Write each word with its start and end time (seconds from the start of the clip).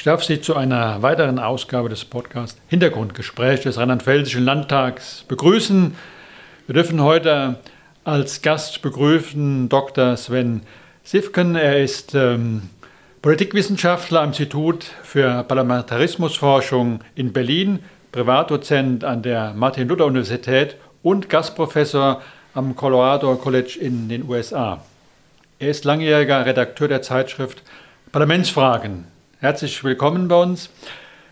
Ich 0.00 0.04
darf 0.04 0.24
Sie 0.24 0.40
zu 0.40 0.56
einer 0.56 1.02
weiteren 1.02 1.38
Ausgabe 1.38 1.90
des 1.90 2.06
Podcasts 2.06 2.58
Hintergrundgespräch 2.68 3.60
des 3.60 3.76
Rheinland-Pfälzischen 3.76 4.46
Landtags 4.46 5.26
begrüßen. 5.28 5.94
Wir 6.66 6.72
dürfen 6.72 7.02
heute 7.02 7.56
als 8.02 8.40
Gast 8.40 8.80
begrüßen 8.80 9.68
Dr. 9.68 10.16
Sven 10.16 10.62
Sifken. 11.04 11.54
Er 11.54 11.82
ist 11.82 12.14
ähm, 12.14 12.70
Politikwissenschaftler 13.20 14.22
am 14.22 14.30
Institut 14.30 14.84
für 15.02 15.42
Parlamentarismusforschung 15.42 17.00
in 17.14 17.34
Berlin, 17.34 17.80
Privatdozent 18.10 19.04
an 19.04 19.20
der 19.20 19.52
Martin-Luther-Universität 19.52 20.76
und 21.02 21.28
Gastprofessor 21.28 22.22
am 22.54 22.74
Colorado 22.74 23.36
College 23.36 23.76
in 23.78 24.08
den 24.08 24.26
USA. 24.26 24.82
Er 25.58 25.68
ist 25.68 25.84
langjähriger 25.84 26.46
Redakteur 26.46 26.88
der 26.88 27.02
Zeitschrift 27.02 27.62
Parlamentsfragen. 28.12 29.19
Herzlich 29.42 29.82
willkommen 29.82 30.28
bei 30.28 30.36
uns. 30.36 30.68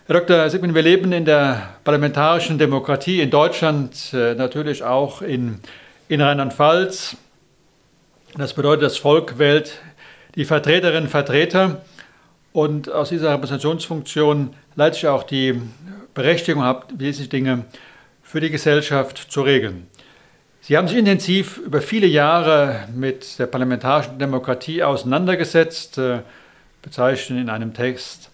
Herr 0.07 0.21
Dr. 0.21 0.49
Sigmund, 0.49 0.75
wir 0.75 0.81
leben 0.81 1.13
in 1.13 1.27
der 1.27 1.75
parlamentarischen 1.85 2.57
Demokratie 2.57 3.21
in 3.21 3.29
Deutschland, 3.29 4.15
äh, 4.15 4.35
natürlich 4.35 4.83
auch 4.83 5.21
in, 5.21 5.61
in 6.09 6.23
Rheinland-Pfalz. 6.23 7.19
Das 8.35 8.55
bedeutet, 8.55 8.85
das 8.85 8.97
Volk 8.97 9.39
wählt 9.39 9.83
die 10.37 10.47
Vertreterinnen 10.47 11.03
und 11.03 11.11
Vertreter 11.11 11.83
und 12.55 12.91
aus 12.91 13.11
dieser 13.11 13.35
Repräsentationsfunktion 13.35 14.55
leite 14.75 14.97
ich 14.97 15.07
auch 15.07 15.23
die 15.23 15.61
Berechtigung 16.15 16.63
ab, 16.63 16.91
wesentliche 16.97 17.29
Dinge 17.29 17.67
für 18.23 18.41
die 18.41 18.49
Gesellschaft 18.49 19.19
zu 19.31 19.43
regeln. 19.43 19.87
Sie 20.63 20.79
haben 20.79 20.89
sich 20.89 20.97
intensiv 20.97 21.59
über 21.59 21.83
viele 21.83 22.07
Jahre 22.07 22.89
mit 22.91 23.39
der 23.39 23.49
parlamentarischen 23.49 24.19
Demokratie 24.19 24.83
auseinandergesetzt, 24.83 25.99
äh, 25.99 26.21
bezeichnen 26.83 27.41
in 27.41 27.51
einem 27.51 27.75
Text 27.75 28.31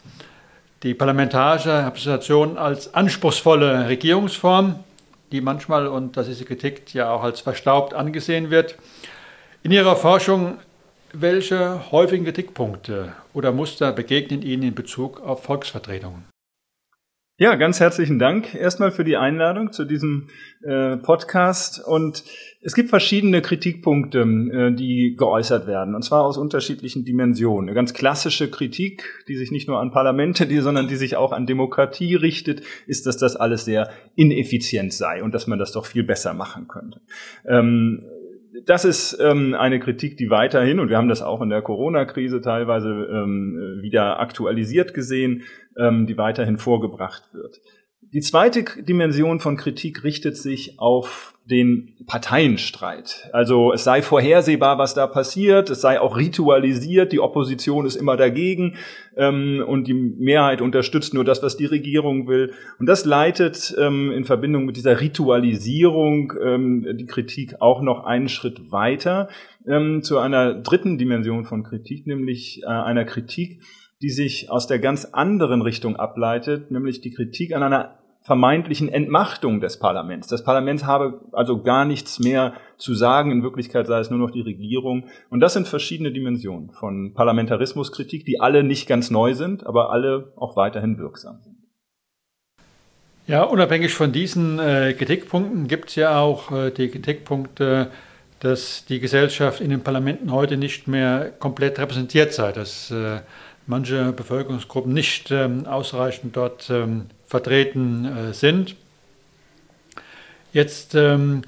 die 0.82 0.94
parlamentarische 0.94 1.86
Repräsentation 1.86 2.58
als 2.58 2.92
anspruchsvolle 2.92 3.88
Regierungsform, 3.88 4.80
die 5.32 5.40
manchmal, 5.40 5.86
und 5.86 6.16
das 6.16 6.28
ist 6.28 6.40
die 6.40 6.44
Kritik, 6.44 6.92
ja 6.92 7.10
auch 7.10 7.22
als 7.22 7.40
verstaubt 7.40 7.94
angesehen 7.94 8.50
wird. 8.50 8.76
In 9.62 9.72
Ihrer 9.72 9.96
Forschung, 9.96 10.58
welche 11.14 11.90
häufigen 11.90 12.24
Kritikpunkte 12.24 13.12
oder 13.32 13.50
Muster 13.50 13.92
begegnen 13.92 14.42
Ihnen 14.42 14.62
in 14.62 14.74
Bezug 14.74 15.22
auf 15.22 15.42
Volksvertretungen? 15.44 16.33
Ja, 17.36 17.56
ganz 17.56 17.80
herzlichen 17.80 18.20
Dank 18.20 18.54
erstmal 18.54 18.92
für 18.92 19.02
die 19.02 19.16
Einladung 19.16 19.72
zu 19.72 19.84
diesem 19.84 20.28
äh, 20.62 20.96
Podcast. 20.98 21.84
Und 21.84 22.22
es 22.62 22.76
gibt 22.76 22.90
verschiedene 22.90 23.42
Kritikpunkte, 23.42 24.20
äh, 24.20 24.72
die 24.72 25.16
geäußert 25.18 25.66
werden, 25.66 25.96
und 25.96 26.02
zwar 26.04 26.22
aus 26.22 26.38
unterschiedlichen 26.38 27.04
Dimensionen. 27.04 27.68
Eine 27.68 27.74
ganz 27.74 27.92
klassische 27.92 28.48
Kritik, 28.48 29.24
die 29.26 29.34
sich 29.34 29.50
nicht 29.50 29.66
nur 29.66 29.80
an 29.80 29.90
Parlamente, 29.90 30.46
die, 30.46 30.60
sondern 30.60 30.86
die 30.86 30.94
sich 30.94 31.16
auch 31.16 31.32
an 31.32 31.44
Demokratie 31.44 32.14
richtet, 32.14 32.62
ist, 32.86 33.04
dass 33.04 33.16
das 33.16 33.34
alles 33.34 33.64
sehr 33.64 33.90
ineffizient 34.14 34.92
sei 34.92 35.20
und 35.20 35.34
dass 35.34 35.48
man 35.48 35.58
das 35.58 35.72
doch 35.72 35.86
viel 35.86 36.04
besser 36.04 36.34
machen 36.34 36.68
könnte. 36.68 37.00
Ähm, 37.48 38.00
das 38.66 38.84
ist 38.84 39.18
ähm, 39.20 39.54
eine 39.54 39.80
Kritik, 39.80 40.16
die 40.16 40.30
weiterhin, 40.30 40.80
und 40.80 40.88
wir 40.88 40.96
haben 40.96 41.08
das 41.08 41.22
auch 41.22 41.42
in 41.42 41.50
der 41.50 41.62
Corona-Krise 41.62 42.40
teilweise 42.40 42.88
ähm, 42.88 43.78
wieder 43.82 44.20
aktualisiert 44.20 44.94
gesehen, 44.94 45.42
ähm, 45.76 46.06
die 46.06 46.16
weiterhin 46.16 46.58
vorgebracht 46.58 47.32
wird. 47.32 47.60
Die 48.14 48.20
zweite 48.20 48.64
Dimension 48.80 49.40
von 49.40 49.56
Kritik 49.56 50.04
richtet 50.04 50.36
sich 50.36 50.78
auf 50.78 51.34
den 51.50 51.94
Parteienstreit. 52.06 53.28
Also 53.32 53.72
es 53.72 53.82
sei 53.82 54.02
vorhersehbar, 54.02 54.78
was 54.78 54.94
da 54.94 55.08
passiert, 55.08 55.68
es 55.68 55.80
sei 55.80 56.00
auch 56.00 56.16
ritualisiert, 56.16 57.10
die 57.10 57.18
Opposition 57.18 57.86
ist 57.86 57.96
immer 57.96 58.16
dagegen 58.16 58.76
ähm, 59.16 59.64
und 59.66 59.88
die 59.88 59.94
Mehrheit 59.94 60.60
unterstützt 60.60 61.12
nur 61.12 61.24
das, 61.24 61.42
was 61.42 61.56
die 61.56 61.66
Regierung 61.66 62.28
will. 62.28 62.52
Und 62.78 62.86
das 62.86 63.04
leitet 63.04 63.74
ähm, 63.80 64.12
in 64.12 64.24
Verbindung 64.24 64.64
mit 64.64 64.76
dieser 64.76 65.00
Ritualisierung 65.00 66.34
ähm, 66.40 66.86
die 66.96 67.06
Kritik 67.06 67.60
auch 67.60 67.82
noch 67.82 68.04
einen 68.04 68.28
Schritt 68.28 68.70
weiter 68.70 69.28
ähm, 69.66 70.04
zu 70.04 70.18
einer 70.18 70.54
dritten 70.54 70.98
Dimension 70.98 71.44
von 71.44 71.64
Kritik, 71.64 72.06
nämlich 72.06 72.62
äh, 72.62 72.66
einer 72.66 73.06
Kritik, 73.06 73.60
die 74.02 74.10
sich 74.10 74.52
aus 74.52 74.68
der 74.68 74.78
ganz 74.78 75.04
anderen 75.04 75.62
Richtung 75.62 75.96
ableitet, 75.96 76.70
nämlich 76.70 77.00
die 77.00 77.10
Kritik 77.10 77.56
an 77.56 77.64
einer 77.64 78.03
vermeintlichen 78.24 78.88
Entmachtung 78.88 79.60
des 79.60 79.78
Parlaments. 79.78 80.28
Das 80.28 80.42
Parlament 80.42 80.86
habe 80.86 81.20
also 81.32 81.62
gar 81.62 81.84
nichts 81.84 82.18
mehr 82.18 82.54
zu 82.78 82.94
sagen. 82.94 83.30
In 83.30 83.42
Wirklichkeit 83.42 83.86
sei 83.86 84.00
es 84.00 84.08
nur 84.08 84.18
noch 84.18 84.30
die 84.30 84.40
Regierung. 84.40 85.04
Und 85.28 85.40
das 85.40 85.52
sind 85.52 85.68
verschiedene 85.68 86.10
Dimensionen 86.10 86.70
von 86.70 87.12
Parlamentarismuskritik, 87.12 88.24
die 88.24 88.40
alle 88.40 88.64
nicht 88.64 88.88
ganz 88.88 89.10
neu 89.10 89.34
sind, 89.34 89.66
aber 89.66 89.90
alle 89.90 90.32
auch 90.36 90.56
weiterhin 90.56 90.96
wirksam 90.96 91.40
sind. 91.42 91.56
Ja, 93.26 93.42
unabhängig 93.42 93.92
von 93.92 94.10
diesen 94.10 94.58
äh, 94.58 94.94
Kritikpunkten 94.94 95.68
gibt 95.68 95.90
es 95.90 95.96
ja 95.96 96.18
auch 96.18 96.50
äh, 96.50 96.70
die 96.70 96.88
Kritikpunkte, 96.88 97.90
dass 98.40 98.86
die 98.86 99.00
Gesellschaft 99.00 99.60
in 99.60 99.70
den 99.70 99.82
Parlamenten 99.82 100.32
heute 100.32 100.56
nicht 100.56 100.88
mehr 100.88 101.30
komplett 101.38 101.78
repräsentiert 101.78 102.32
sei, 102.32 102.52
dass 102.52 102.90
äh, 102.90 103.20
manche 103.66 104.12
Bevölkerungsgruppen 104.12 104.92
nicht 104.92 105.30
ähm, 105.30 105.66
ausreichend 105.66 106.36
dort 106.36 106.68
ähm, 106.70 107.06
vertreten 107.26 108.04
äh, 108.04 108.34
sind. 108.34 108.76
Jetzt 110.52 110.94
ähm, 110.94 111.42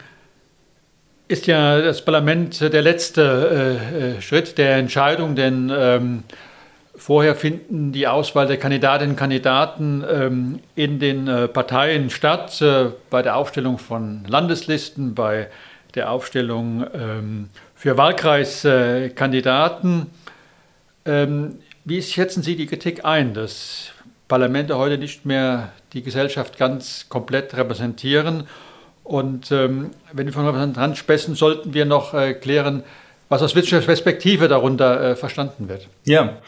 ist 1.28 1.46
ja 1.46 1.80
das 1.80 2.04
Parlament 2.04 2.60
der 2.60 2.82
letzte 2.82 3.78
äh, 3.92 4.16
äh, 4.16 4.20
Schritt 4.20 4.58
der 4.58 4.76
Entscheidung, 4.76 5.36
denn 5.36 5.70
vorher 6.96 7.36
finden 7.36 7.92
die 7.92 8.08
Auswahl 8.08 8.46
der 8.46 8.56
Kandidatinnen 8.56 9.12
und 9.12 9.18
Kandidaten 9.18 10.02
ähm, 10.10 10.60
in 10.74 10.98
den 10.98 11.28
äh, 11.28 11.46
Parteien 11.48 12.08
statt, 12.10 12.60
äh, 12.62 12.86
bei 13.10 13.20
der 13.22 13.36
Aufstellung 13.36 13.78
von 13.78 14.24
Landeslisten, 14.26 15.14
bei 15.14 15.48
der 15.94 16.10
Aufstellung 16.10 16.84
ähm, 16.94 17.48
für 17.74 17.96
Wahlkreiskandidaten. 17.96 20.10
Ähm, 21.04 21.58
wie 21.86 22.02
schätzen 22.02 22.42
Sie 22.42 22.56
die 22.56 22.66
Kritik 22.66 23.04
ein, 23.04 23.32
dass 23.32 23.92
Parlamente 24.26 24.76
heute 24.76 24.98
nicht 24.98 25.24
mehr 25.24 25.72
die 25.92 26.02
Gesellschaft 26.02 26.58
ganz 26.58 27.08
komplett 27.08 27.56
repräsentieren. 27.56 28.48
Und 29.04 29.52
ähm, 29.52 29.92
wenn 30.12 30.26
wir 30.26 30.32
von 30.32 30.44
Repräsentanten 30.44 30.96
sprechen, 30.96 31.36
sollten 31.36 31.74
wir 31.74 31.84
noch 31.84 32.12
äh, 32.12 32.34
klären, 32.34 32.82
was 33.28 33.40
aus 33.40 33.54
Wirtschaftsperspektive 33.54 34.48
darunter 34.48 35.00
äh, 35.00 35.16
verstanden 35.16 35.68
wird. 35.68 35.88
Ja, 36.04 36.40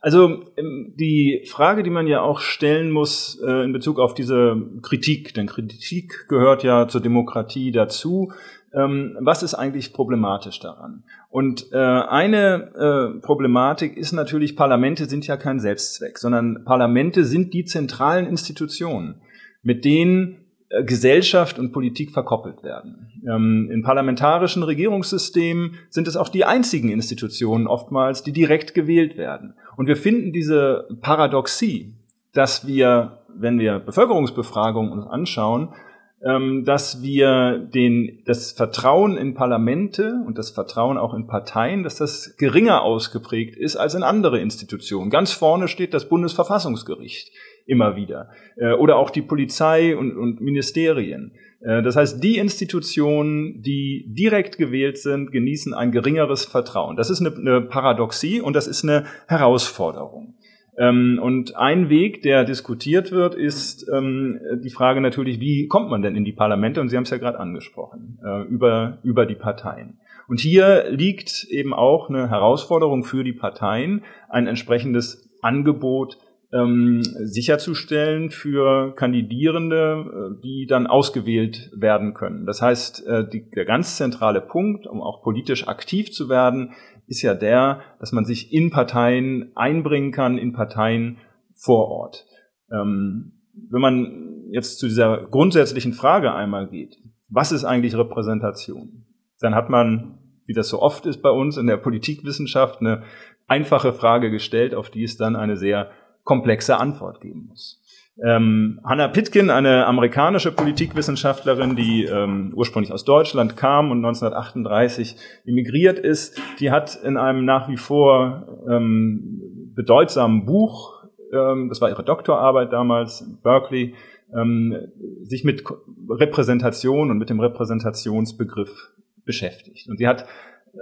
also 0.00 0.42
ähm, 0.56 0.94
die 0.98 1.44
Frage, 1.46 1.84
die 1.84 1.90
man 1.90 2.08
ja 2.08 2.20
auch 2.22 2.40
stellen 2.40 2.90
muss 2.90 3.38
äh, 3.46 3.64
in 3.64 3.72
Bezug 3.72 4.00
auf 4.00 4.14
diese 4.14 4.56
Kritik, 4.82 5.34
denn 5.34 5.46
Kritik 5.46 6.26
gehört 6.28 6.64
ja 6.64 6.88
zur 6.88 7.00
Demokratie 7.00 7.70
dazu, 7.70 8.32
ähm, 8.72 9.16
was 9.20 9.42
ist 9.42 9.54
eigentlich 9.54 9.92
problematisch 9.92 10.60
daran? 10.60 11.04
Und 11.28 11.72
äh, 11.72 11.76
eine 11.76 13.14
äh, 13.16 13.20
Problematik 13.20 13.96
ist 13.96 14.12
natürlich, 14.12 14.56
Parlamente 14.56 15.06
sind 15.06 15.26
ja 15.26 15.36
kein 15.36 15.60
Selbstzweck, 15.60 16.18
sondern 16.18 16.64
Parlamente 16.64 17.24
sind 17.24 17.52
die 17.52 17.64
zentralen 17.64 18.26
Institutionen, 18.26 19.22
mit 19.62 19.84
denen 19.84 20.46
äh, 20.68 20.84
Gesellschaft 20.84 21.58
und 21.58 21.72
Politik 21.72 22.12
verkoppelt 22.12 22.62
werden. 22.62 23.10
Ähm, 23.28 23.68
in 23.72 23.82
parlamentarischen 23.82 24.62
Regierungssystemen 24.62 25.74
sind 25.88 26.06
es 26.06 26.16
auch 26.16 26.28
die 26.28 26.44
einzigen 26.44 26.90
Institutionen 26.90 27.66
oftmals, 27.66 28.22
die 28.22 28.32
direkt 28.32 28.74
gewählt 28.74 29.16
werden. 29.16 29.54
Und 29.76 29.88
wir 29.88 29.96
finden 29.96 30.32
diese 30.32 30.86
Paradoxie, 31.00 31.94
dass 32.32 32.68
wir, 32.68 33.18
wenn 33.34 33.58
wir 33.58 33.80
Bevölkerungsbefragungen 33.80 34.92
uns 34.92 35.06
anschauen, 35.06 35.74
dass 36.22 37.02
wir 37.02 37.58
den, 37.58 38.22
das 38.26 38.52
Vertrauen 38.52 39.16
in 39.16 39.32
Parlamente 39.32 40.22
und 40.26 40.36
das 40.36 40.50
Vertrauen 40.50 40.98
auch 40.98 41.14
in 41.14 41.26
Parteien, 41.26 41.82
dass 41.82 41.96
das 41.96 42.36
geringer 42.36 42.82
ausgeprägt 42.82 43.56
ist 43.56 43.76
als 43.76 43.94
in 43.94 44.02
andere 44.02 44.38
Institutionen. 44.38 45.08
Ganz 45.08 45.32
vorne 45.32 45.66
steht 45.66 45.94
das 45.94 46.10
Bundesverfassungsgericht 46.10 47.32
immer 47.66 47.96
wieder 47.96 48.30
äh, 48.56 48.72
oder 48.72 48.96
auch 48.96 49.10
die 49.10 49.22
Polizei 49.22 49.96
und, 49.96 50.16
und 50.16 50.40
Ministerien. 50.40 51.32
Äh, 51.60 51.82
das 51.82 51.96
heißt, 51.96 52.22
die 52.22 52.38
Institutionen, 52.38 53.62
die 53.62 54.06
direkt 54.08 54.58
gewählt 54.58 54.98
sind, 54.98 55.30
genießen 55.30 55.72
ein 55.72 55.92
geringeres 55.92 56.44
Vertrauen. 56.44 56.96
Das 56.96 57.10
ist 57.10 57.20
eine, 57.20 57.34
eine 57.34 57.60
Paradoxie 57.60 58.40
und 58.40 58.54
das 58.54 58.66
ist 58.66 58.82
eine 58.82 59.04
Herausforderung. 59.28 60.34
Ähm, 60.80 61.20
und 61.22 61.56
ein 61.56 61.90
Weg, 61.90 62.22
der 62.22 62.44
diskutiert 62.44 63.12
wird, 63.12 63.34
ist 63.34 63.86
ähm, 63.92 64.40
die 64.64 64.70
Frage 64.70 65.02
natürlich, 65.02 65.38
wie 65.38 65.68
kommt 65.68 65.90
man 65.90 66.00
denn 66.00 66.16
in 66.16 66.24
die 66.24 66.32
Parlamente? 66.32 66.80
Und 66.80 66.88
Sie 66.88 66.96
haben 66.96 67.04
es 67.04 67.10
ja 67.10 67.18
gerade 67.18 67.38
angesprochen, 67.38 68.18
äh, 68.24 68.44
über, 68.44 68.98
über 69.02 69.26
die 69.26 69.34
Parteien. 69.34 69.98
Und 70.26 70.40
hier 70.40 70.90
liegt 70.90 71.44
eben 71.50 71.74
auch 71.74 72.08
eine 72.08 72.30
Herausforderung 72.30 73.04
für 73.04 73.24
die 73.24 73.34
Parteien, 73.34 74.04
ein 74.30 74.46
entsprechendes 74.46 75.28
Angebot 75.42 76.16
ähm, 76.52 77.02
sicherzustellen 77.02 78.30
für 78.30 78.94
Kandidierende, 78.96 80.32
äh, 80.38 80.42
die 80.42 80.66
dann 80.66 80.86
ausgewählt 80.86 81.70
werden 81.74 82.14
können. 82.14 82.46
Das 82.46 82.62
heißt, 82.62 83.06
äh, 83.06 83.28
die, 83.28 83.50
der 83.50 83.66
ganz 83.66 83.96
zentrale 83.96 84.40
Punkt, 84.40 84.86
um 84.86 85.02
auch 85.02 85.22
politisch 85.22 85.68
aktiv 85.68 86.10
zu 86.10 86.28
werden, 86.28 86.72
ist 87.10 87.22
ja 87.22 87.34
der, 87.34 87.80
dass 87.98 88.12
man 88.12 88.24
sich 88.24 88.52
in 88.52 88.70
Parteien 88.70 89.50
einbringen 89.56 90.12
kann, 90.12 90.38
in 90.38 90.52
Parteien 90.52 91.18
vor 91.52 91.88
Ort. 91.88 92.24
Ähm, 92.72 93.32
wenn 93.68 93.80
man 93.80 94.44
jetzt 94.52 94.78
zu 94.78 94.86
dieser 94.86 95.26
grundsätzlichen 95.26 95.92
Frage 95.92 96.32
einmal 96.32 96.68
geht, 96.68 96.96
was 97.28 97.50
ist 97.50 97.64
eigentlich 97.64 97.96
Repräsentation? 97.96 99.04
Dann 99.40 99.56
hat 99.56 99.70
man, 99.70 100.18
wie 100.46 100.54
das 100.54 100.68
so 100.68 100.80
oft 100.80 101.04
ist 101.04 101.20
bei 101.20 101.30
uns 101.30 101.56
in 101.56 101.66
der 101.66 101.78
Politikwissenschaft, 101.78 102.80
eine 102.80 103.02
einfache 103.48 103.92
Frage 103.92 104.30
gestellt, 104.30 104.74
auf 104.74 104.88
die 104.88 105.02
es 105.02 105.16
dann 105.16 105.34
eine 105.34 105.56
sehr 105.56 105.90
komplexe 106.22 106.78
Antwort 106.78 107.20
geben 107.20 107.46
muss. 107.48 107.82
Ähm, 108.22 108.80
Hannah 108.84 109.08
Pitkin, 109.08 109.50
eine 109.50 109.86
amerikanische 109.86 110.52
Politikwissenschaftlerin, 110.52 111.74
die 111.76 112.04
ähm, 112.04 112.52
ursprünglich 112.54 112.92
aus 112.92 113.04
Deutschland 113.04 113.56
kam 113.56 113.90
und 113.90 113.98
1938 113.98 115.16
emigriert 115.46 115.98
ist, 115.98 116.40
die 116.58 116.70
hat 116.70 116.96
in 117.02 117.16
einem 117.16 117.44
nach 117.44 117.68
wie 117.68 117.78
vor 117.78 118.62
ähm, 118.70 119.72
bedeutsamen 119.74 120.44
Buch, 120.44 121.04
ähm, 121.32 121.68
das 121.68 121.80
war 121.80 121.88
ihre 121.88 122.04
Doktorarbeit 122.04 122.72
damals 122.72 123.22
in 123.22 123.40
Berkeley, 123.42 123.94
ähm, 124.36 124.76
sich 125.22 125.44
mit 125.44 125.64
Repräsentation 126.10 127.10
und 127.10 127.18
mit 127.18 127.30
dem 127.30 127.40
Repräsentationsbegriff 127.40 128.92
beschäftigt. 129.24 129.88
Und 129.88 129.98
sie 129.98 130.08
hat 130.08 130.26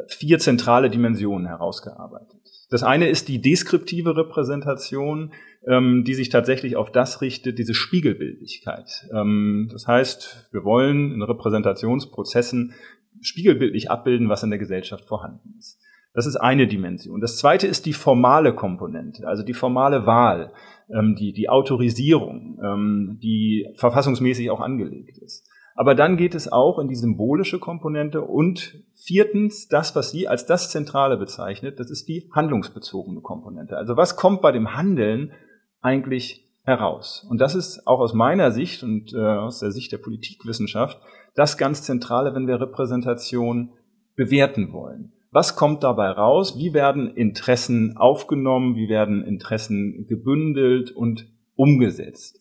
vier 0.08 0.38
zentrale 0.38 0.90
Dimensionen 0.90 1.46
herausgearbeitet. 1.46 2.40
Das 2.70 2.82
eine 2.82 3.08
ist 3.08 3.28
die 3.28 3.40
deskriptive 3.40 4.16
Repräsentation, 4.16 5.32
ähm, 5.68 6.04
die 6.04 6.14
sich 6.14 6.30
tatsächlich 6.30 6.76
auf 6.76 6.90
das 6.90 7.20
richtet, 7.20 7.58
diese 7.58 7.74
Spiegelbildlichkeit. 7.74 9.08
Ähm, 9.12 9.68
das 9.70 9.86
heißt, 9.86 10.48
wir 10.50 10.64
wollen 10.64 11.12
in 11.12 11.22
Repräsentationsprozessen 11.22 12.72
spiegelbildlich 13.20 13.90
abbilden, 13.90 14.28
was 14.28 14.42
in 14.42 14.50
der 14.50 14.58
Gesellschaft 14.58 15.04
vorhanden 15.04 15.54
ist. 15.58 15.78
Das 16.14 16.26
ist 16.26 16.36
eine 16.36 16.66
Dimension. 16.66 17.20
Das 17.20 17.36
zweite 17.36 17.66
ist 17.66 17.84
die 17.84 17.92
formale 17.92 18.54
Komponente, 18.54 19.28
also 19.28 19.42
die 19.42 19.54
formale 19.54 20.06
Wahl, 20.06 20.52
ähm, 20.90 21.14
die, 21.14 21.32
die 21.32 21.48
Autorisierung, 21.50 22.58
ähm, 22.64 23.18
die 23.22 23.68
verfassungsmäßig 23.74 24.50
auch 24.50 24.60
angelegt 24.60 25.18
ist. 25.18 25.46
Aber 25.74 25.94
dann 25.94 26.16
geht 26.16 26.34
es 26.34 26.50
auch 26.50 26.78
in 26.78 26.88
die 26.88 26.96
symbolische 26.96 27.60
Komponente 27.60 28.22
und 28.22 28.82
viertens, 28.94 29.68
das, 29.68 29.94
was 29.94 30.10
sie 30.10 30.26
als 30.26 30.44
das 30.44 30.70
Zentrale 30.70 31.16
bezeichnet, 31.18 31.78
das 31.78 31.90
ist 31.90 32.08
die 32.08 32.28
handlungsbezogene 32.32 33.20
Komponente. 33.20 33.76
Also 33.76 33.96
was 33.96 34.16
kommt 34.16 34.40
bei 34.40 34.50
dem 34.50 34.74
Handeln 34.76 35.32
eigentlich 35.80 36.44
heraus? 36.62 37.26
Und 37.28 37.40
das 37.40 37.54
ist 37.54 37.86
auch 37.86 38.00
aus 38.00 38.14
meiner 38.14 38.50
Sicht 38.50 38.82
und 38.82 39.12
äh, 39.14 39.18
aus 39.18 39.60
der 39.60 39.72
Sicht 39.72 39.92
der 39.92 39.98
Politikwissenschaft 39.98 41.00
das 41.34 41.56
ganz 41.56 41.82
Zentrale, 41.82 42.34
wenn 42.34 42.46
wir 42.46 42.60
Repräsentation 42.60 43.72
bewerten 44.16 44.72
wollen. 44.72 45.12
Was 45.30 45.56
kommt 45.56 45.84
dabei 45.84 46.10
raus? 46.10 46.58
Wie 46.58 46.72
werden 46.72 47.14
Interessen 47.14 47.96
aufgenommen? 47.96 48.76
Wie 48.76 48.88
werden 48.88 49.22
Interessen 49.22 50.06
gebündelt 50.08 50.90
und 50.90 51.28
umgesetzt? 51.54 52.40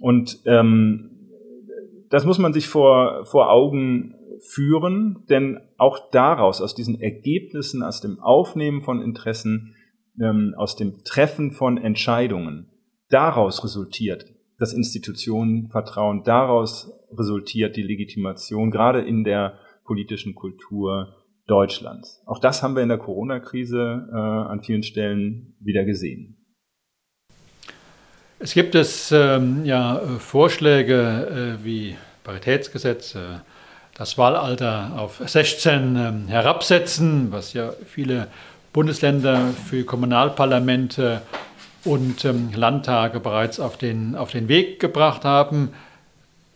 Und 0.00 0.40
ähm, 0.44 1.30
das 2.10 2.26
muss 2.26 2.38
man 2.38 2.52
sich 2.52 2.68
vor, 2.68 3.24
vor 3.24 3.50
Augen 3.50 4.14
führen, 4.40 5.24
denn 5.30 5.58
auch 5.78 6.10
daraus, 6.10 6.60
aus 6.60 6.74
diesen 6.74 7.00
Ergebnissen, 7.00 7.82
aus 7.82 8.00
dem 8.00 8.20
Aufnehmen 8.20 8.82
von 8.82 9.00
Interessen, 9.00 9.74
ähm, 10.20 10.54
aus 10.56 10.76
dem 10.76 11.04
Treffen 11.04 11.52
von 11.52 11.78
Entscheidungen, 11.78 12.70
daraus 13.08 13.62
resultiert 13.64 14.26
das 14.58 14.72
Institutionenvertrauen, 14.72 16.22
daraus 16.24 16.90
resultiert 17.16 17.76
die 17.76 17.82
Legitimation, 17.82 18.70
gerade 18.70 19.00
in 19.00 19.24
der 19.24 19.58
politischen 19.84 20.34
Kultur 20.34 21.14
Deutschlands. 21.46 22.22
Auch 22.26 22.40
das 22.40 22.62
haben 22.62 22.74
wir 22.74 22.82
in 22.82 22.88
der 22.88 22.98
Corona-Krise 22.98 24.08
äh, 24.10 24.16
an 24.16 24.62
vielen 24.62 24.82
Stellen 24.82 25.54
wieder 25.60 25.84
gesehen. 25.84 26.36
Es 28.38 28.52
gibt 28.52 28.74
es 28.74 29.12
ähm, 29.12 29.64
ja 29.64 29.98
Vorschläge 30.18 31.56
äh, 31.60 31.64
wie 31.64 31.96
Paritätsgesetz, 32.24 33.14
äh, 33.14 33.38
das 33.94 34.18
Wahlalter 34.18 34.92
auf 34.98 35.22
16 35.24 35.96
äh, 35.96 36.30
herabsetzen, 36.30 37.32
was 37.32 37.54
ja 37.54 37.72
viele 37.86 38.28
Bundesländer 38.72 39.48
für 39.68 39.84
Kommunalparlamente 39.84 41.22
und 41.84 42.24
ähm, 42.24 42.50
Landtage 42.54 43.20
bereits 43.20 43.60
auf 43.60 43.76
den, 43.78 44.14
auf 44.16 44.32
den 44.32 44.48
Weg 44.48 44.80
gebracht 44.80 45.24
haben. 45.24 45.70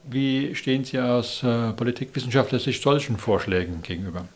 Wie 0.08 0.54
stehen 0.54 0.84
Sie 0.84 0.98
aus 0.98 1.42
äh, 1.42 1.72
politikwissenschaftlicher 1.72 2.64
Sicht 2.64 2.82
solchen 2.82 3.16
Vorschlägen 3.16 3.82
gegenüber? 3.82 4.26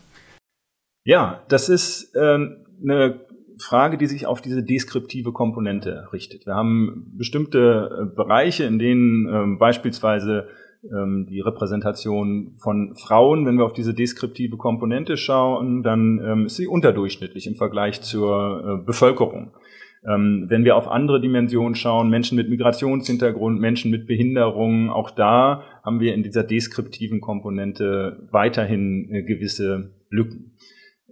Ja, 1.04 1.42
das 1.48 1.68
ist 1.68 2.14
äh, 2.14 2.38
eine 2.82 3.20
Frage, 3.58 3.98
die 3.98 4.06
sich 4.06 4.26
auf 4.26 4.40
diese 4.40 4.62
deskriptive 4.62 5.32
Komponente 5.32 6.08
richtet. 6.12 6.46
Wir 6.46 6.54
haben 6.54 7.12
bestimmte 7.16 7.90
äh, 8.12 8.14
Bereiche, 8.14 8.64
in 8.64 8.78
denen 8.78 9.26
ähm, 9.28 9.58
beispielsweise 9.58 10.48
ähm, 10.92 11.26
die 11.28 11.40
Repräsentation 11.40 12.52
von 12.58 12.94
Frauen, 12.96 13.46
wenn 13.46 13.56
wir 13.56 13.64
auf 13.64 13.72
diese 13.72 13.94
deskriptive 13.94 14.56
Komponente 14.56 15.16
schauen, 15.16 15.82
dann 15.82 16.20
ähm, 16.24 16.46
ist 16.46 16.56
sie 16.56 16.66
unterdurchschnittlich 16.66 17.46
im 17.46 17.56
Vergleich 17.56 18.02
zur 18.02 18.80
äh, 18.82 18.84
Bevölkerung. 18.84 19.52
Ähm, 20.06 20.46
wenn 20.48 20.64
wir 20.64 20.76
auf 20.76 20.88
andere 20.88 21.20
Dimensionen 21.20 21.74
schauen, 21.74 22.10
Menschen 22.10 22.36
mit 22.36 22.50
Migrationshintergrund, 22.50 23.58
Menschen 23.58 23.90
mit 23.90 24.06
Behinderungen, 24.06 24.90
auch 24.90 25.10
da 25.10 25.62
haben 25.82 26.00
wir 26.00 26.14
in 26.14 26.22
dieser 26.22 26.42
deskriptiven 26.42 27.20
Komponente 27.20 28.28
weiterhin 28.30 29.08
äh, 29.10 29.22
gewisse 29.22 29.92
Lücken. 30.10 30.52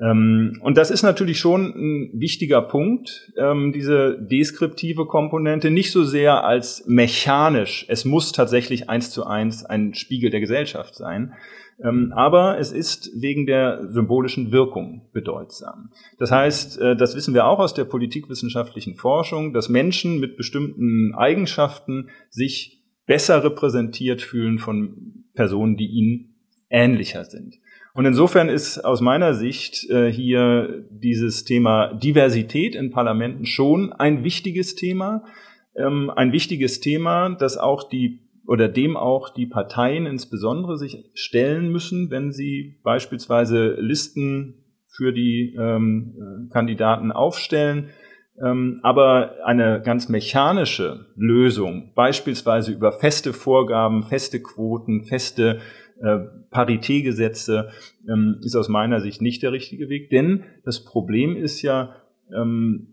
Ähm, 0.01 0.59
und 0.63 0.79
das 0.79 0.91
ist 0.91 1.03
natürlich 1.03 1.39
schon 1.39 1.67
ein 1.67 2.11
wichtiger 2.15 2.63
Punkt, 2.63 3.33
ähm, 3.37 3.73
diese 3.73 4.19
deskriptive 4.21 5.07
Komponente, 5.07 5.71
nicht 5.71 5.93
so 5.93 6.03
sehr 6.03 6.45
als 6.45 6.85
mechanisch, 6.87 7.85
es 7.89 8.05
muss 8.05 8.33
tatsächlich 8.33 8.89
eins 8.89 9.11
zu 9.11 9.27
eins 9.27 9.65
ein 9.65 9.95
Spiegel 9.95 10.31
der 10.31 10.41
Gesellschaft 10.41 10.95
sein, 10.95 11.35
ähm, 11.83 12.13
aber 12.15 12.59
es 12.59 12.73
ist 12.73 13.11
wegen 13.21 13.47
der 13.47 13.89
symbolischen 13.89 14.53
Wirkung 14.53 15.09
bedeutsam. 15.13 15.91
Das 16.19 16.31
heißt, 16.31 16.81
äh, 16.81 16.97
das 16.97 17.15
wissen 17.15 17.35
wir 17.35 17.47
auch 17.47 17.59
aus 17.59 17.75
der 17.75 17.85
politikwissenschaftlichen 17.85 18.95
Forschung, 18.95 19.53
dass 19.53 19.69
Menschen 19.69 20.21
mit 20.21 20.37
bestimmten 20.37 21.15
Eigenschaften 21.15 22.09
sich 22.31 22.83
besser 23.07 23.45
repräsentiert 23.45 24.23
fühlen 24.23 24.59
von 24.59 25.25
Personen, 25.35 25.77
die 25.77 25.87
ihnen 25.87 26.35
ähnlicher 26.71 27.25
sind. 27.25 27.59
Und 27.95 28.07
insofern 28.07 28.49
ist 28.49 28.79
aus 28.79 29.01
meiner 29.01 29.35
Sicht 29.35 29.89
äh, 29.91 30.11
hier 30.11 30.85
dieses 30.91 31.45
Thema 31.45 31.93
Diversität 31.93 32.75
in 32.75 32.91
Parlamenten 32.91 33.45
schon 33.45 33.93
ein 33.93 34.25
wichtiges 34.25 34.75
Thema. 34.75 35.25
Ähm, 35.77 36.11
ein 36.11 36.33
wichtiges 36.33 36.81
Thema, 36.81 37.31
das 37.31 37.59
auch 37.59 37.89
die 37.89 38.21
oder 38.47 38.69
dem 38.69 38.97
auch 38.97 39.31
die 39.31 39.47
Parteien 39.47 40.07
insbesondere 40.07 40.77
sich 40.77 41.05
stellen 41.15 41.71
müssen, 41.71 42.11
wenn 42.11 42.33
sie 42.33 42.81
beispielsweise 42.83 43.77
Listen 43.79 44.65
für 44.89 45.13
die 45.13 45.55
ähm, 45.59 46.15
äh, 46.17 46.53
Kandidaten 46.53 47.13
aufstellen. 47.13 47.91
Ähm, 48.43 48.81
aber 48.83 49.37
eine 49.45 49.83
ganz 49.83 50.09
mechanische 50.09 51.07
Lösung, 51.17 51.93
beispielsweise 51.95 52.73
über 52.73 52.93
feste 52.93 53.33
Vorgaben, 53.33 54.03
feste 54.05 54.41
Quoten, 54.41 55.05
feste 55.05 55.61
äh, 56.03 56.19
Paritätgesetze 56.51 57.71
ähm, 58.09 58.41
ist 58.43 58.57
aus 58.57 58.69
meiner 58.69 59.01
Sicht 59.01 59.23
nicht 59.23 59.43
der 59.43 59.53
richtige 59.53 59.89
Weg, 59.89 60.11
denn 60.11 60.45
das 60.65 60.85
Problem 60.85 61.37
ist 61.37 61.63
ja, 61.63 61.97
ähm, 62.35 62.89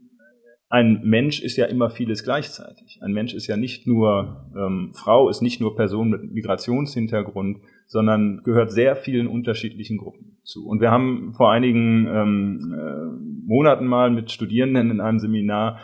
ein 0.69 1.01
Mensch 1.03 1.41
ist 1.41 1.57
ja 1.57 1.65
immer 1.65 1.89
vieles 1.89 2.23
gleichzeitig. 2.23 2.99
Ein 3.01 3.11
Mensch 3.11 3.33
ist 3.33 3.47
ja 3.47 3.57
nicht 3.57 3.87
nur 3.87 4.51
ähm, 4.55 4.91
Frau, 4.93 5.27
ist 5.27 5.41
nicht 5.41 5.59
nur 5.59 5.75
Person 5.75 6.11
mit 6.11 6.31
Migrationshintergrund, 6.31 7.57
sondern 7.87 8.43
gehört 8.43 8.71
sehr 8.71 8.95
vielen 8.95 9.25
unterschiedlichen 9.25 9.97
Gruppen 9.97 10.37
zu. 10.43 10.67
Und 10.67 10.79
wir 10.79 10.91
haben 10.91 11.33
vor 11.33 11.51
einigen 11.51 12.05
ähm, 12.07 12.75
äh, 12.77 13.47
Monaten 13.47 13.87
mal 13.87 14.11
mit 14.11 14.31
Studierenden 14.31 14.91
in 14.91 15.01
einem 15.01 15.17
Seminar 15.17 15.79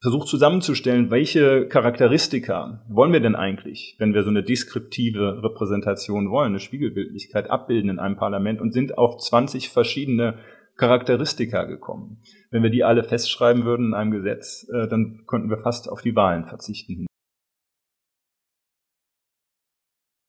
versucht 0.00 0.28
zusammenzustellen, 0.28 1.10
welche 1.10 1.68
Charakteristika 1.68 2.82
wollen 2.88 3.12
wir 3.12 3.20
denn 3.20 3.36
eigentlich, 3.36 3.96
wenn 3.98 4.14
wir 4.14 4.22
so 4.22 4.30
eine 4.30 4.42
deskriptive 4.42 5.42
Repräsentation 5.42 6.30
wollen, 6.30 6.52
eine 6.52 6.60
Spiegelbildlichkeit 6.60 7.50
abbilden 7.50 7.90
in 7.90 7.98
einem 7.98 8.16
Parlament 8.16 8.60
und 8.62 8.72
sind 8.72 8.96
auf 8.96 9.18
20 9.18 9.68
verschiedene 9.68 10.38
Charakteristika 10.76 11.64
gekommen. 11.64 12.22
Wenn 12.50 12.62
wir 12.62 12.70
die 12.70 12.82
alle 12.82 13.04
festschreiben 13.04 13.66
würden 13.66 13.88
in 13.88 13.94
einem 13.94 14.10
Gesetz, 14.12 14.66
äh, 14.72 14.88
dann 14.88 15.24
könnten 15.26 15.50
wir 15.50 15.58
fast 15.58 15.90
auf 15.90 16.00
die 16.00 16.16
Wahlen 16.16 16.46
verzichten. 16.46 17.06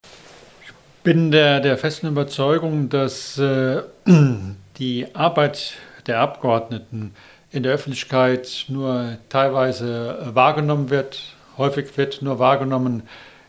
Ich 0.04 0.72
bin 1.02 1.30
der, 1.30 1.60
der 1.60 1.78
festen 1.78 2.08
Überzeugung, 2.08 2.90
dass 2.90 3.38
äh, 3.38 3.82
die 4.78 5.14
Arbeit 5.14 5.78
der 6.06 6.20
Abgeordneten 6.20 7.14
in 7.52 7.62
der 7.62 7.72
Öffentlichkeit 7.72 8.64
nur 8.68 9.18
teilweise 9.28 10.18
äh, 10.20 10.34
wahrgenommen 10.34 10.90
wird. 10.90 11.34
Häufig 11.58 11.96
wird 11.96 12.22
nur 12.22 12.38
wahrgenommen, 12.38 13.02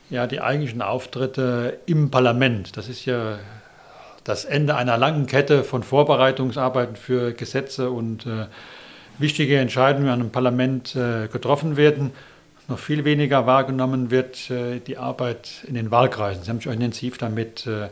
ja, 0.09 0.27
die 0.27 0.41
eigentlichen 0.41 0.81
Auftritte 0.81 1.79
im 1.85 2.11
Parlament. 2.11 2.75
Das 2.77 2.89
ist 2.89 3.05
ja 3.05 3.39
das 4.23 4.45
Ende 4.45 4.75
einer 4.75 4.97
langen 4.97 5.25
Kette 5.25 5.63
von 5.63 5.83
Vorbereitungsarbeiten 5.83 6.95
für 6.95 7.33
Gesetze 7.33 7.89
und 7.89 8.25
äh, 8.25 8.45
wichtige 9.17 9.57
Entscheidungen 9.57 10.09
an 10.09 10.19
einem 10.19 10.31
Parlament 10.31 10.95
äh, 10.95 11.27
getroffen 11.27 11.77
werden. 11.77 12.11
Noch 12.67 12.79
viel 12.79 13.05
weniger 13.05 13.45
wahrgenommen 13.45 14.11
wird 14.11 14.49
äh, 14.49 14.79
die 14.79 14.97
Arbeit 14.97 15.63
in 15.67 15.75
den 15.75 15.91
Wahlkreisen. 15.91 16.43
Sie 16.43 16.49
haben 16.49 16.57
sich 16.57 16.69
auch 16.69 16.73
intensiv 16.73 17.17
damit 17.17 17.67
äh, 17.67 17.87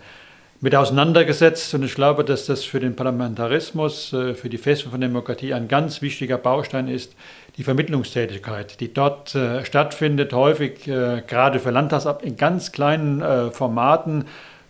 mit 0.63 0.75
auseinandergesetzt 0.75 1.73
und 1.73 1.83
ich 1.83 1.95
glaube, 1.95 2.23
dass 2.23 2.45
das 2.45 2.63
für 2.63 2.79
den 2.79 2.95
Parlamentarismus, 2.95 4.13
äh, 4.13 4.35
für 4.35 4.47
die 4.47 4.59
Festung 4.59 4.91
von 4.91 5.01
Demokratie 5.01 5.55
ein 5.55 5.67
ganz 5.67 6.03
wichtiger 6.03 6.37
Baustein 6.37 6.87
ist, 6.87 7.15
die 7.57 7.63
Vermittlungstätigkeit, 7.63 8.79
die 8.79 8.93
dort 8.93 9.33
äh, 9.33 9.65
stattfindet, 9.65 10.33
häufig 10.33 10.87
äh, 10.87 11.23
gerade 11.25 11.59
für 11.59 11.71
Landtagsab 11.71 12.23
in 12.23 12.37
ganz 12.37 12.71
kleinen 12.71 13.51
Formaten, 13.51 14.25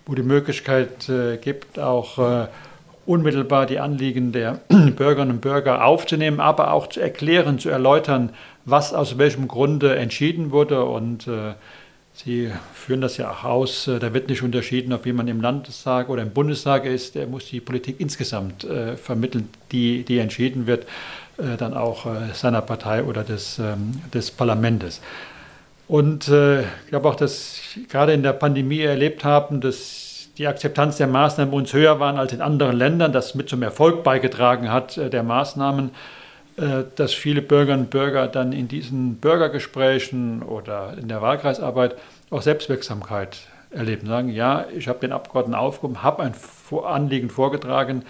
wo 0.05 0.15
die 0.15 0.23
Möglichkeit 0.23 1.11
gibt, 1.41 1.77
auch 1.77 2.47
unmittelbar 3.05 3.65
die 3.65 3.79
Anliegen 3.79 4.31
der 4.31 4.61
Bürgerinnen 4.69 5.31
und 5.31 5.41
Bürger 5.41 5.85
aufzunehmen, 5.85 6.39
aber 6.39 6.73
auch 6.73 6.87
zu 6.87 6.99
erklären, 6.99 7.59
zu 7.59 7.69
erläutern, 7.69 8.31
was 8.65 8.93
aus 8.93 9.17
welchem 9.17 9.47
Grunde 9.47 9.95
entschieden 9.95 10.51
wurde. 10.51 10.85
Und 10.85 11.27
äh, 11.27 11.53
Sie 12.13 12.51
führen 12.73 13.01
das 13.01 13.17
ja 13.17 13.31
auch 13.31 13.43
aus. 13.43 13.85
Da 13.85 14.13
wird 14.13 14.29
nicht 14.29 14.43
unterschieden, 14.43 14.93
ob 14.93 15.05
jemand 15.05 15.29
im 15.29 15.41
Landestag 15.41 16.09
oder 16.09 16.21
im 16.21 16.31
Bundestag 16.31 16.85
ist. 16.85 17.15
Er 17.15 17.25
muss 17.25 17.45
die 17.45 17.61
Politik 17.61 17.95
insgesamt 17.99 18.63
äh, 18.63 18.95
vermitteln, 18.97 19.49
die, 19.71 20.03
die 20.03 20.19
entschieden 20.19 20.67
wird, 20.67 20.85
äh, 21.37 21.57
dann 21.57 21.73
auch 21.73 22.05
äh, 22.05 22.33
seiner 22.33 22.61
Partei 22.61 23.03
oder 23.03 23.23
des, 23.23 23.59
ähm, 23.59 24.01
des 24.13 24.29
Parlaments. 24.29 25.01
Und 25.87 26.27
äh, 26.27 26.61
ich 26.61 26.89
glaube 26.89 27.09
auch, 27.09 27.15
dass 27.15 27.59
gerade 27.89 28.13
in 28.13 28.23
der 28.23 28.33
Pandemie 28.33 28.81
erlebt 28.81 29.23
haben, 29.23 29.59
dass 29.61 30.29
die 30.37 30.47
Akzeptanz 30.47 30.97
der 30.97 31.07
Maßnahmen 31.07 31.53
uns 31.53 31.73
höher 31.73 31.99
waren 31.99 32.17
als 32.17 32.33
in 32.33 32.41
anderen 32.41 32.77
Ländern, 32.77 33.13
das 33.13 33.35
mit 33.35 33.49
zum 33.49 33.63
Erfolg 33.63 34.03
beigetragen 34.03 34.71
hat 34.71 34.97
äh, 34.97 35.09
der 35.09 35.23
Maßnahmen, 35.23 35.89
äh, 35.89 36.20
dass 36.95 37.13
viele 37.13 37.41
Bürgerinnen 37.41 37.85
und 37.85 37.89
Bürger 37.89 38.27
dann 38.27 38.53
in 38.53 38.67
diesen 38.67 39.15
Bürgergesprächen 39.15 40.43
oder 40.43 40.95
in 40.97 41.07
der 41.07 41.21
Wahlkreisarbeit 41.21 41.95
auch 42.29 42.41
Selbstwirksamkeit 42.41 43.39
erleben. 43.71 44.07
Sagen, 44.07 44.29
ja, 44.29 44.65
ich 44.75 44.87
habe 44.87 44.99
den 44.99 45.11
Abgeordneten 45.11 45.55
aufgehoben, 45.55 46.03
habe 46.03 46.23
ein 46.23 46.33
Anliegen 46.83 47.29
vorgetragen 47.29 48.03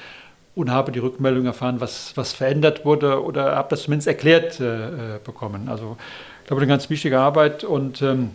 und 0.55 0.69
habe 0.69 0.91
die 0.91 0.99
Rückmeldung 0.99 1.45
erfahren, 1.45 1.79
was, 1.79 2.11
was 2.15 2.33
verändert 2.33 2.83
wurde 2.83 3.23
oder 3.23 3.55
habe 3.55 3.69
das 3.69 3.83
zumindest 3.83 4.07
erklärt 4.07 4.59
äh, 4.59 5.19
bekommen. 5.23 5.69
Also 5.69 5.97
ich 6.41 6.47
glaube, 6.47 6.61
eine 6.61 6.69
ganz 6.69 6.89
wichtige 6.89 7.19
Arbeit 7.19 7.63
und 7.63 8.01
ähm, 8.01 8.31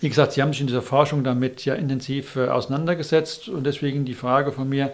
wie 0.00 0.08
gesagt, 0.08 0.32
Sie 0.32 0.42
haben 0.42 0.52
sich 0.52 0.60
in 0.60 0.66
dieser 0.66 0.82
Forschung 0.82 1.24
damit 1.24 1.64
ja 1.64 1.74
intensiv 1.74 2.36
äh, 2.36 2.48
auseinandergesetzt 2.48 3.48
und 3.48 3.64
deswegen 3.64 4.04
die 4.04 4.14
Frage 4.14 4.52
von 4.52 4.68
mir, 4.68 4.92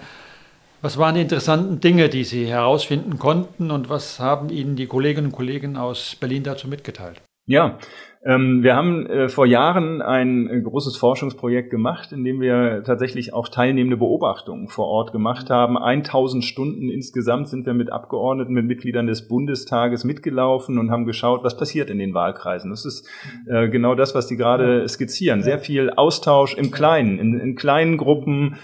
was 0.83 0.99
waren 0.99 1.15
die 1.15 1.23
interessanten 1.23 1.81
Dinge, 1.81 2.09
die 2.09 2.25
Sie 2.25 2.47
herausfinden 2.47 3.19
konnten 3.19 3.71
und 3.71 3.89
was 3.89 4.19
haben 4.19 4.49
Ihnen 4.49 4.77
die 4.77 4.87
Kolleginnen 4.87 5.29
und 5.29 5.33
Kollegen 5.33 5.77
aus 5.77 6.17
Berlin 6.17 6.43
dazu 6.43 6.69
mitgeteilt? 6.69 7.21
Ja, 7.47 7.79
wir 8.23 8.77
haben 8.77 9.07
äh, 9.07 9.29
vor 9.31 9.47
Jahren 9.47 10.03
ein 10.03 10.47
äh, 10.51 10.61
großes 10.61 10.99
Forschungsprojekt 10.99 11.71
gemacht, 11.71 12.13
in 12.13 12.23
dem 12.23 12.39
wir 12.39 12.83
tatsächlich 12.85 13.33
auch 13.33 13.49
teilnehmende 13.49 13.97
Beobachtungen 13.97 14.69
vor 14.69 14.89
Ort 14.89 15.13
gemacht 15.13 15.49
haben. 15.49 15.79
1000 15.79 16.45
Stunden 16.45 16.91
insgesamt 16.91 17.49
sind 17.49 17.65
wir 17.65 17.73
mit 17.73 17.91
Abgeordneten, 17.91 18.53
mit 18.53 18.67
Mitgliedern 18.67 19.07
des 19.07 19.27
Bundestages 19.27 20.05
mitgelaufen 20.05 20.77
und 20.77 20.91
haben 20.91 21.07
geschaut, 21.07 21.45
was 21.45 21.57
passiert 21.57 21.89
in 21.89 21.99
den 21.99 22.13
Wahlkreisen. 22.13 22.69
Das 22.69 22.85
ist 22.85 23.09
äh, 23.47 23.71
genau 23.71 23.95
das, 23.95 24.15
was 24.15 24.29
Sie 24.29 24.37
gerade 24.37 24.87
skizzieren. 24.87 25.43
Sehr 25.43 25.59
viel 25.59 25.89
Austausch 25.89 26.55
im 26.55 26.71
Kleinen, 26.71 27.19
in, 27.19 27.41
in 27.41 27.57
kleinen 27.57 27.97
Gruppen, 27.97 28.57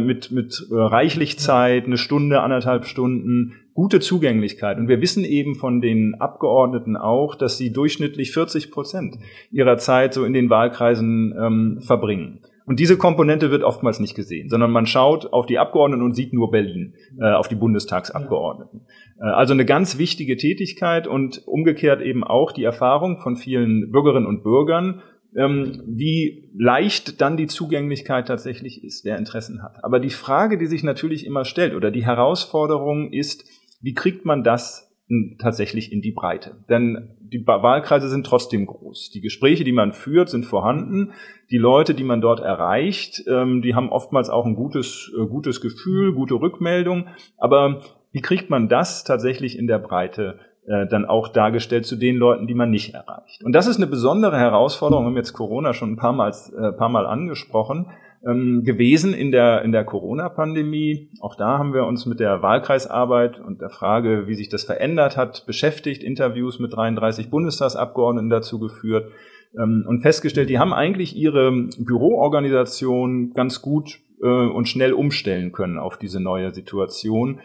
mit, 0.00 0.30
mit 0.30 0.66
reichlich 0.70 1.38
Zeit, 1.38 1.84
eine 1.84 1.98
Stunde, 1.98 2.40
anderthalb 2.40 2.86
Stunden, 2.86 3.54
gute 3.78 4.00
Zugänglichkeit. 4.00 4.76
Und 4.76 4.88
wir 4.88 5.00
wissen 5.00 5.22
eben 5.22 5.54
von 5.54 5.80
den 5.80 6.16
Abgeordneten 6.16 6.96
auch, 6.96 7.36
dass 7.36 7.58
sie 7.58 7.72
durchschnittlich 7.72 8.32
40 8.32 8.72
Prozent 8.72 9.18
ihrer 9.52 9.76
Zeit 9.76 10.14
so 10.14 10.24
in 10.24 10.32
den 10.32 10.50
Wahlkreisen 10.50 11.32
ähm, 11.40 11.80
verbringen. 11.80 12.40
Und 12.66 12.80
diese 12.80 12.98
Komponente 12.98 13.52
wird 13.52 13.62
oftmals 13.62 14.00
nicht 14.00 14.16
gesehen, 14.16 14.48
sondern 14.48 14.72
man 14.72 14.86
schaut 14.86 15.32
auf 15.32 15.46
die 15.46 15.60
Abgeordneten 15.60 16.02
und 16.02 16.14
sieht 16.14 16.32
nur 16.32 16.50
Berlin, 16.50 16.94
äh, 17.20 17.30
auf 17.30 17.46
die 17.46 17.54
Bundestagsabgeordneten. 17.54 18.80
Äh, 19.20 19.26
also 19.26 19.52
eine 19.52 19.64
ganz 19.64 19.96
wichtige 19.96 20.36
Tätigkeit 20.36 21.06
und 21.06 21.46
umgekehrt 21.46 22.02
eben 22.02 22.24
auch 22.24 22.50
die 22.50 22.64
Erfahrung 22.64 23.18
von 23.18 23.36
vielen 23.36 23.92
Bürgerinnen 23.92 24.26
und 24.26 24.42
Bürgern, 24.42 25.02
ähm, 25.36 25.84
wie 25.86 26.50
leicht 26.58 27.20
dann 27.20 27.36
die 27.36 27.46
Zugänglichkeit 27.46 28.26
tatsächlich 28.26 28.82
ist, 28.82 29.04
wer 29.04 29.18
Interessen 29.18 29.62
hat. 29.62 29.84
Aber 29.84 30.00
die 30.00 30.10
Frage, 30.10 30.58
die 30.58 30.66
sich 30.66 30.82
natürlich 30.82 31.24
immer 31.24 31.44
stellt 31.44 31.74
oder 31.74 31.92
die 31.92 32.04
Herausforderung 32.04 33.12
wie 33.80 33.94
kriegt 33.94 34.24
man 34.24 34.42
das 34.42 34.92
tatsächlich 35.38 35.92
in 35.92 36.02
die 36.02 36.12
Breite? 36.12 36.56
Denn 36.68 37.16
die 37.20 37.46
Wahlkreise 37.46 38.08
sind 38.08 38.26
trotzdem 38.26 38.66
groß. 38.66 39.10
Die 39.10 39.20
Gespräche, 39.20 39.64
die 39.64 39.72
man 39.72 39.92
führt, 39.92 40.28
sind 40.28 40.44
vorhanden. 40.44 41.12
Die 41.50 41.58
Leute, 41.58 41.94
die 41.94 42.04
man 42.04 42.20
dort 42.20 42.40
erreicht, 42.40 43.22
ähm, 43.28 43.62
die 43.62 43.74
haben 43.74 43.90
oftmals 43.90 44.30
auch 44.30 44.46
ein 44.46 44.54
gutes, 44.54 45.12
äh, 45.16 45.26
gutes 45.26 45.60
Gefühl, 45.60 46.14
gute 46.14 46.34
Rückmeldung. 46.34 47.08
Aber 47.36 47.80
wie 48.12 48.22
kriegt 48.22 48.50
man 48.50 48.68
das 48.68 49.04
tatsächlich 49.04 49.58
in 49.58 49.66
der 49.66 49.78
Breite 49.78 50.40
äh, 50.66 50.86
dann 50.86 51.04
auch 51.04 51.28
dargestellt 51.28 51.86
zu 51.86 51.96
den 51.96 52.16
Leuten, 52.16 52.46
die 52.46 52.54
man 52.54 52.70
nicht 52.70 52.94
erreicht? 52.94 53.44
Und 53.44 53.52
das 53.52 53.66
ist 53.66 53.76
eine 53.76 53.86
besondere 53.86 54.38
Herausforderung. 54.38 55.04
Wir 55.04 55.10
haben 55.10 55.16
jetzt 55.16 55.32
Corona 55.32 55.74
schon 55.74 55.92
ein 55.92 55.96
paar 55.96 56.12
Mal, 56.12 56.30
äh, 56.30 56.72
paar 56.72 56.88
Mal 56.88 57.06
angesprochen 57.06 57.86
ähm, 58.26 58.64
gewesen 58.64 59.14
in 59.14 59.30
der, 59.30 59.62
in 59.62 59.72
der 59.72 59.84
Corona-Pandemie. 59.84 61.10
Auch 61.20 61.36
da 61.36 61.58
haben 61.58 61.72
wir 61.72 61.86
uns 61.86 62.06
mit 62.06 62.20
der 62.20 62.42
Wahlkreisarbeit 62.42 63.38
und 63.38 63.60
der 63.60 63.70
Frage, 63.70 64.26
wie 64.26 64.34
sich 64.34 64.48
das 64.48 64.64
verändert 64.64 65.16
hat, 65.16 65.46
beschäftigt, 65.46 66.02
Interviews 66.02 66.58
mit 66.58 66.74
33 66.74 67.30
Bundestagsabgeordneten 67.30 68.30
dazu 68.30 68.58
geführt 68.58 69.12
ähm, 69.56 69.84
und 69.86 70.00
festgestellt, 70.00 70.50
die 70.50 70.58
haben 70.58 70.72
eigentlich 70.72 71.16
ihre 71.16 71.52
Büroorganisation 71.78 73.32
ganz 73.34 73.62
gut 73.62 74.00
äh, 74.22 74.26
und 74.26 74.68
schnell 74.68 74.92
umstellen 74.92 75.52
können 75.52 75.78
auf 75.78 75.98
diese 75.98 76.20
neue 76.20 76.52
Situation. 76.52 77.40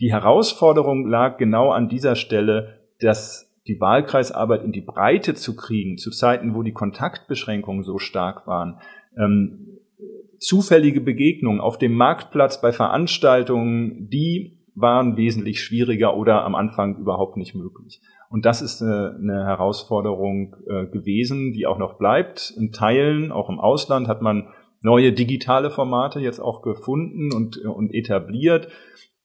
Die 0.00 0.12
Herausforderung 0.12 1.08
lag 1.08 1.38
genau 1.38 1.70
an 1.70 1.88
dieser 1.88 2.14
Stelle, 2.14 2.80
dass 3.00 3.50
die 3.66 3.80
Wahlkreisarbeit 3.80 4.62
in 4.62 4.72
die 4.72 4.80
Breite 4.80 5.34
zu 5.34 5.54
kriegen, 5.54 5.98
zu 5.98 6.10
Zeiten, 6.10 6.54
wo 6.54 6.62
die 6.62 6.72
Kontaktbeschränkungen 6.72 7.82
so 7.82 7.98
stark 7.98 8.46
waren, 8.46 8.78
ähm, 9.16 9.67
zufällige 10.38 11.00
Begegnungen 11.00 11.60
auf 11.60 11.78
dem 11.78 11.94
Marktplatz 11.94 12.60
bei 12.60 12.72
Veranstaltungen, 12.72 14.08
die 14.08 14.58
waren 14.74 15.16
wesentlich 15.16 15.60
schwieriger 15.60 16.16
oder 16.16 16.44
am 16.44 16.54
Anfang 16.54 16.96
überhaupt 16.98 17.36
nicht 17.36 17.54
möglich. 17.54 18.00
Und 18.30 18.44
das 18.44 18.62
ist 18.62 18.82
eine, 18.82 19.16
eine 19.18 19.44
Herausforderung 19.44 20.54
äh, 20.68 20.86
gewesen, 20.86 21.52
die 21.52 21.66
auch 21.66 21.78
noch 21.78 21.98
bleibt. 21.98 22.52
In 22.56 22.72
Teilen, 22.72 23.32
auch 23.32 23.48
im 23.48 23.58
Ausland, 23.58 24.06
hat 24.06 24.22
man 24.22 24.48
neue 24.82 25.12
digitale 25.12 25.70
Formate 25.70 26.20
jetzt 26.20 26.40
auch 26.40 26.62
gefunden 26.62 27.32
und, 27.32 27.56
und 27.58 27.92
etabliert, 27.92 28.68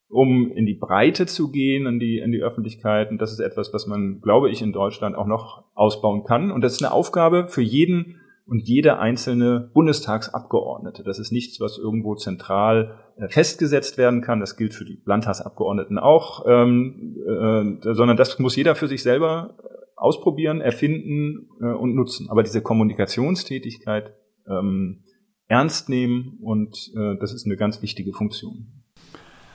um 0.10 0.52
in 0.52 0.66
die 0.66 0.76
Breite 0.76 1.26
zu 1.26 1.52
gehen, 1.52 1.86
in 1.86 2.00
die, 2.00 2.18
in 2.18 2.32
die 2.32 2.42
Öffentlichkeit. 2.42 3.12
Und 3.12 3.22
das 3.22 3.32
ist 3.32 3.40
etwas, 3.40 3.74
was 3.74 3.88
man, 3.88 4.22
glaube 4.22 4.50
ich, 4.50 4.62
in 4.62 4.74
Deutschland 4.74 5.16
auch 5.16 5.28
noch 5.28 5.66
ausbauen 5.76 6.24
kann. 6.24 6.52
Und 6.52 6.62
das 6.62 6.74
ist 6.74 6.84
eine 6.84 6.94
Aufgabe 6.94 7.48
für 7.48 7.62
jeden 7.62 8.22
und 8.46 8.60
jede 8.60 9.00
einzelne 9.00 9.72
Bundestagsabgeordnete. 9.74 11.04
Das 11.04 11.20
ist 11.20 11.32
nichts, 11.32 11.60
was 11.60 11.78
irgendwo 11.78 12.16
zentral 12.16 13.00
äh, 13.18 13.28
festgesetzt 13.30 13.98
werden 13.98 14.22
kann. 14.22 14.40
Das 14.40 14.58
gilt 14.58 14.74
für 14.74 14.86
die 14.86 15.02
Landtagsabgeordneten 15.06 15.98
auch, 15.98 16.46
ähm, 16.48 17.16
äh, 17.26 17.94
sondern 17.94 18.18
das 18.18 18.40
muss 18.40 18.56
jeder 18.56 18.76
für 18.76 18.88
sich 18.88 19.02
selber 19.02 19.56
äh, 19.60 19.68
ausprobieren, 19.96 20.60
erfinden 20.60 21.48
äh, 21.62 21.66
und 21.66 21.96
nutzen. 21.96 22.30
Aber 22.30 22.44
diese 22.44 22.62
Kommunikationstätigkeit 22.62 24.14
ähm, 24.48 25.04
ernst 25.48 25.88
nehmen 25.88 26.38
und 26.42 26.92
äh, 26.98 27.16
das 27.20 27.34
ist 27.34 27.46
eine 27.46 27.56
ganz 27.56 27.82
wichtige 27.82 28.12
Funktion. 28.12 28.84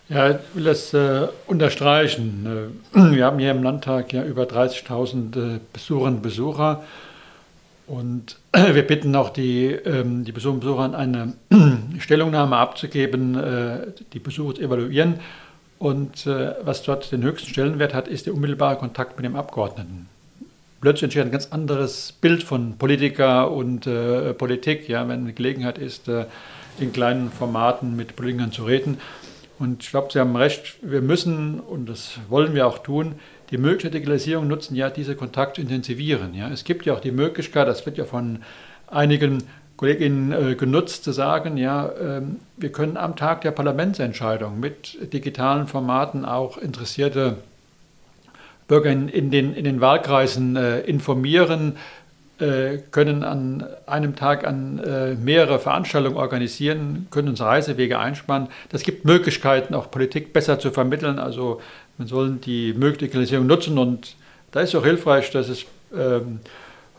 Ja, 0.09 0.31
ich 0.31 0.37
will 0.55 0.65
das 0.65 0.95
äh, 0.95 1.29
unterstreichen. 1.47 2.81
Wir 2.95 3.27
haben 3.27 3.39
hier 3.39 3.51
im 3.51 3.63
Landtag 3.63 4.15
ja 4.15 4.25
über 4.25 4.45
30.000 4.45 5.61
Besucherinnen 5.75 6.17
und 6.17 6.23
Besucher. 6.23 6.83
Und 7.89 8.37
wir 8.53 8.87
bitten 8.87 9.17
auch 9.17 9.31
die, 9.31 9.67
ähm, 9.67 10.25
die 10.25 10.33
Besucher 10.33 10.55
und 10.55 10.61
Besucher, 10.61 10.99
eine 10.99 11.33
Stellungnahme 11.99 12.57
abzugeben, 12.57 13.35
äh, 13.35 13.87
die 14.13 14.23
zu 14.23 14.61
evaluieren. 14.63 15.15
Und 15.79 16.27
äh, 16.27 16.55
was 16.63 16.83
dort 16.83 17.11
den 17.13 17.23
höchsten 17.23 17.51
Stellenwert 17.51 17.95
hat, 17.95 18.09
ist 18.09 18.27
der 18.27 18.35
unmittelbare 18.35 18.77
Kontakt 18.77 19.17
mit 19.17 19.25
dem 19.25 19.37
Abgeordneten. 19.37 20.09
Plötzlich 20.81 21.05
entsteht 21.05 21.25
ein 21.25 21.33
ganz 21.33 21.49
anderes 21.51 22.13
Bild 22.13 22.43
von 22.43 22.79
Politiker 22.79 23.51
und 23.51 23.87
äh, 23.87 24.33
Politik, 24.35 24.89
ja, 24.89 25.09
wenn 25.09 25.21
eine 25.21 25.33
Gelegenheit 25.33 25.79
ist, 25.79 26.09
äh, 26.09 26.27
in 26.79 26.93
kleinen 26.93 27.33
Formaten 27.33 27.97
mit 27.97 28.15
Politikern 28.15 28.53
zu 28.53 28.65
reden. 28.65 28.99
Und 29.59 29.83
ich 29.83 29.91
glaube, 29.91 30.09
Sie 30.13 30.21
haben 30.21 30.37
recht, 30.37 30.77
wir 30.83 31.01
müssen, 31.01 31.59
und 31.59 31.89
das 31.89 32.19
wollen 32.29 32.55
wir 32.55 32.67
auch 32.67 32.79
tun, 32.79 33.17
die 33.51 33.59
Möglichkeit 33.59 33.95
der 33.95 34.01
Digitalisierung 34.01 34.47
nutzen, 34.47 34.75
ja 34.75 34.91
diese 34.91 35.17
Kontakte 35.17 35.61
intensivieren. 35.61 36.35
Ja. 36.35 36.49
Es 36.49 36.65
gibt 36.65 36.87
ja 36.87 36.95
auch 36.95 37.01
die 37.01 37.13
Möglichkeit, 37.13 37.67
das 37.67 37.87
wird 37.87 37.97
ja 37.99 38.05
von 38.05 38.41
einigen 38.91 39.43
Kolleginnen 39.77 40.33
äh, 40.33 40.55
genutzt, 40.57 41.05
zu 41.05 41.13
sagen, 41.13 41.57
ja, 41.57 41.91
ähm, 42.01 42.37
wir 42.57 42.73
können 42.73 42.97
am 42.97 43.15
Tag 43.15 43.43
der 43.43 43.53
Parlamentsentscheidung 43.53 44.59
mit 44.59 45.13
digitalen 45.13 45.69
Formaten 45.69 46.25
auch 46.25 46.59
interessierte 46.59 47.37
Bürger 48.67 48.91
in, 48.91 49.09
in, 49.09 49.31
den, 49.31 49.55
in 49.55 49.65
den 49.65 49.81
Wahlkreisen 49.81 50.57
äh, 50.57 50.81
informieren, 50.81 51.77
äh, 52.41 52.79
können 52.91 53.23
an 53.23 53.67
einem 53.87 54.15
Tag 54.15 54.47
an 54.47 54.79
äh, 54.79 55.15
mehrere 55.15 55.59
Veranstaltungen 55.59 56.17
organisieren, 56.17 57.07
können 57.11 57.29
uns 57.29 57.41
Reisewege 57.41 57.99
einsparen. 57.99 58.49
Das 58.69 58.83
gibt 58.83 59.05
Möglichkeiten, 59.05 59.75
auch 59.75 59.91
Politik 59.91 60.33
besser 60.33 60.59
zu 60.59 60.71
vermitteln. 60.71 61.19
Also 61.19 61.61
man 61.99 62.09
soll 62.09 62.37
die 62.37 62.73
Digitalisierung 62.73 63.47
nutzen 63.47 63.79
und 63.79 64.17
da 64.53 64.61
ist 64.61 64.75
auch 64.75 64.85
hilfreich, 64.85 65.31
dass 65.31 65.49
es 65.49 65.67
ähm, 65.95 66.41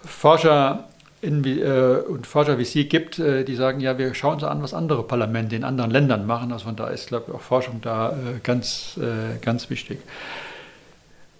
Forscher 0.06 0.90
in, 1.22 1.44
äh, 1.44 2.02
und 2.08 2.28
Forscher 2.28 2.58
wie 2.58 2.66
Sie 2.66 2.88
gibt, 2.88 3.20
äh, 3.20 3.44
die 3.44 3.56
sagen, 3.56 3.80
ja, 3.80 3.98
wir 3.98 4.14
schauen 4.14 4.36
uns 4.36 4.44
an, 4.44 4.62
was 4.62 4.74
andere 4.74 5.04
Parlamente 5.04 5.56
in 5.56 5.64
anderen 5.64 5.92
Ländern 5.92 6.26
machen. 6.26 6.52
Also 6.52 6.66
von 6.66 6.76
da 6.76 6.88
ist, 6.88 7.08
glaube 7.08 7.26
ich, 7.28 7.34
auch 7.34 7.42
Forschung 7.42 7.82
da 7.82 8.12
äh, 8.12 8.40
ganz, 8.42 8.98
äh, 8.98 9.38
ganz 9.44 9.70
wichtig. 9.70 10.00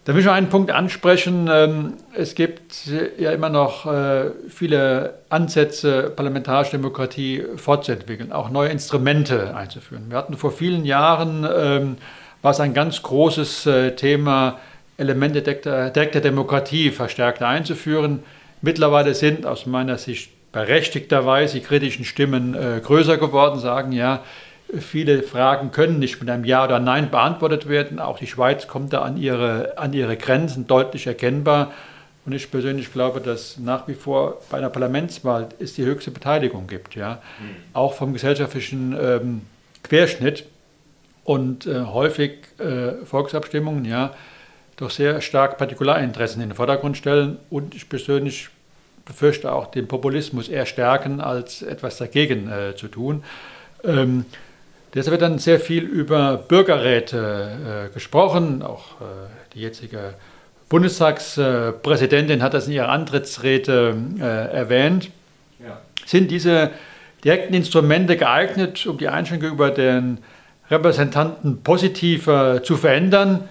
Da 0.06 0.14
will 0.14 0.22
ich 0.22 0.26
noch 0.26 0.34
einen 0.34 0.50
Punkt 0.50 0.72
ansprechen. 0.72 1.48
Ähm, 1.52 1.94
es 2.14 2.34
gibt 2.34 2.88
ja 3.20 3.32
immer 3.32 3.50
noch 3.50 3.86
äh, 3.86 4.32
viele 4.50 5.20
Ansätze, 5.30 6.12
parlamentarische 6.16 6.72
Demokratie 6.72 7.44
fortzuentwickeln, 7.58 8.32
auch 8.32 8.50
neue 8.50 8.70
Instrumente 8.70 9.56
einzuführen. 9.56 10.06
Wir 10.10 10.18
hatten 10.18 10.36
vor 10.36 10.52
vielen 10.52 10.84
Jahren, 10.84 11.48
ähm, 11.54 11.98
war 12.42 12.52
es 12.52 12.60
ein 12.60 12.74
ganz 12.74 13.02
großes 13.02 13.66
äh, 13.66 13.96
Thema, 13.96 14.60
Elemente 14.98 15.42
direkter, 15.42 15.90
direkter 15.90 16.22
Demokratie 16.22 16.92
verstärkt 16.92 17.42
einzuführen. 17.42 18.24
Mittlerweile 18.62 19.14
sind 19.14 19.46
aus 19.46 19.66
meiner 19.66 19.98
Sicht 19.98 20.32
berechtigterweise 20.52 21.60
die 21.60 21.64
kritischen 21.64 22.06
Stimmen 22.06 22.56
äh, 22.56 22.82
größer 22.84 23.18
geworden, 23.18 23.60
sagen 23.60 23.92
ja, 23.92 24.24
viele 24.78 25.24
Fragen 25.24 25.72
können 25.72 26.00
nicht 26.00 26.20
mit 26.20 26.30
einem 26.30 26.44
Ja 26.44 26.66
oder 26.66 26.80
Nein 26.80 27.10
beantwortet 27.10 27.68
werden. 27.70 28.00
Auch 28.00 28.20
die 28.20 28.28
Schweiz 28.28 28.68
kommt 28.68 28.94
da 28.94 29.02
an 29.02 29.18
ihre, 29.18 29.78
an 29.78 29.94
ihre 29.94 30.18
Grenzen 30.18 30.68
deutlich 30.68 31.08
erkennbar. 31.08 31.72
Und 32.26 32.34
ich 32.34 32.52
persönlich 32.52 32.92
glaube, 32.94 33.22
dass 33.22 33.58
nach 33.58 33.88
wie 33.88 33.94
vor 33.96 34.42
bei 34.52 34.58
einer 34.58 34.70
Parlamentswahl 34.70 35.50
es 35.60 35.74
die 35.74 35.84
höchste 35.84 36.12
Beteiligung 36.12 36.68
gibt, 36.68 36.96
ja, 36.96 37.22
mhm. 37.40 37.56
auch 37.74 37.94
vom 37.94 38.14
gesellschaftlichen 38.14 38.96
ähm, 39.02 39.42
Querschnitt 39.84 40.46
und 41.30 41.68
äh, 41.68 41.82
häufig 41.82 42.40
äh, 42.58 43.06
Volksabstimmungen, 43.06 43.86
ja, 43.86 44.16
doch 44.78 44.90
sehr 44.90 45.22
stark 45.22 45.60
Partikularinteressen 45.60 46.42
in 46.42 46.50
den 46.50 46.56
Vordergrund 46.56 46.98
stellen 46.98 47.38
und 47.52 47.76
ich 47.76 47.88
persönlich 47.88 48.50
befürchte 49.06 49.52
auch 49.52 49.68
den 49.68 49.88
Populismus 49.88 50.50
eher 50.50 50.66
stärken, 50.66 51.22
als 51.22 51.62
etwas 51.62 51.98
dagegen 51.98 52.50
äh, 52.50 52.76
zu 52.76 52.88
tun. 52.88 53.24
Ähm, 53.84 54.26
deshalb 54.96 55.12
wird 55.12 55.22
dann 55.22 55.38
sehr 55.38 55.60
viel 55.60 55.84
über 55.84 56.38
Bürgerräte 56.38 57.90
äh, 57.92 57.94
gesprochen. 57.94 58.64
Auch 58.64 59.00
äh, 59.00 59.04
die 59.54 59.62
jetzige 59.62 60.16
Bundestagspräsidentin 60.68 62.42
hat 62.42 62.56
das 62.56 62.66
in 62.66 62.74
ihrer 62.74 62.90
Antrittsrede 62.90 63.96
äh, 64.20 64.24
erwähnt. 64.24 65.12
Ja. 65.60 65.80
Sind 66.08 66.32
diese 66.32 66.72
direkten 67.24 67.54
Instrumente 67.54 68.18
geeignet, 68.18 68.88
um 68.88 68.98
die 68.98 69.10
Einstellung 69.10 69.44
über 69.54 69.70
den 69.70 70.18
Repräsentanten 70.70 71.62
positiver 71.64 72.62
zu 72.64 72.78
verändern? 72.78 73.50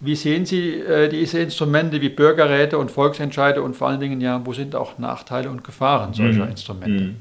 Wie 0.00 0.14
sehen 0.14 0.44
Sie 0.44 0.74
äh, 0.74 1.08
diese 1.08 1.38
Instrumente 1.38 2.00
wie 2.00 2.10
Bürgerräte 2.10 2.78
und 2.78 2.90
Volksentscheide 2.90 3.62
und 3.62 3.76
vor 3.76 3.88
allen 3.88 4.00
Dingen 4.00 4.20
ja, 4.20 4.44
wo 4.44 4.52
sind 4.52 4.74
auch 4.74 4.98
Nachteile 4.98 5.48
und 5.48 5.64
Gefahren 5.64 6.12
solcher 6.12 6.44
mhm. 6.44 6.50
Instrumente? 6.50 7.04
Mhm. 7.04 7.16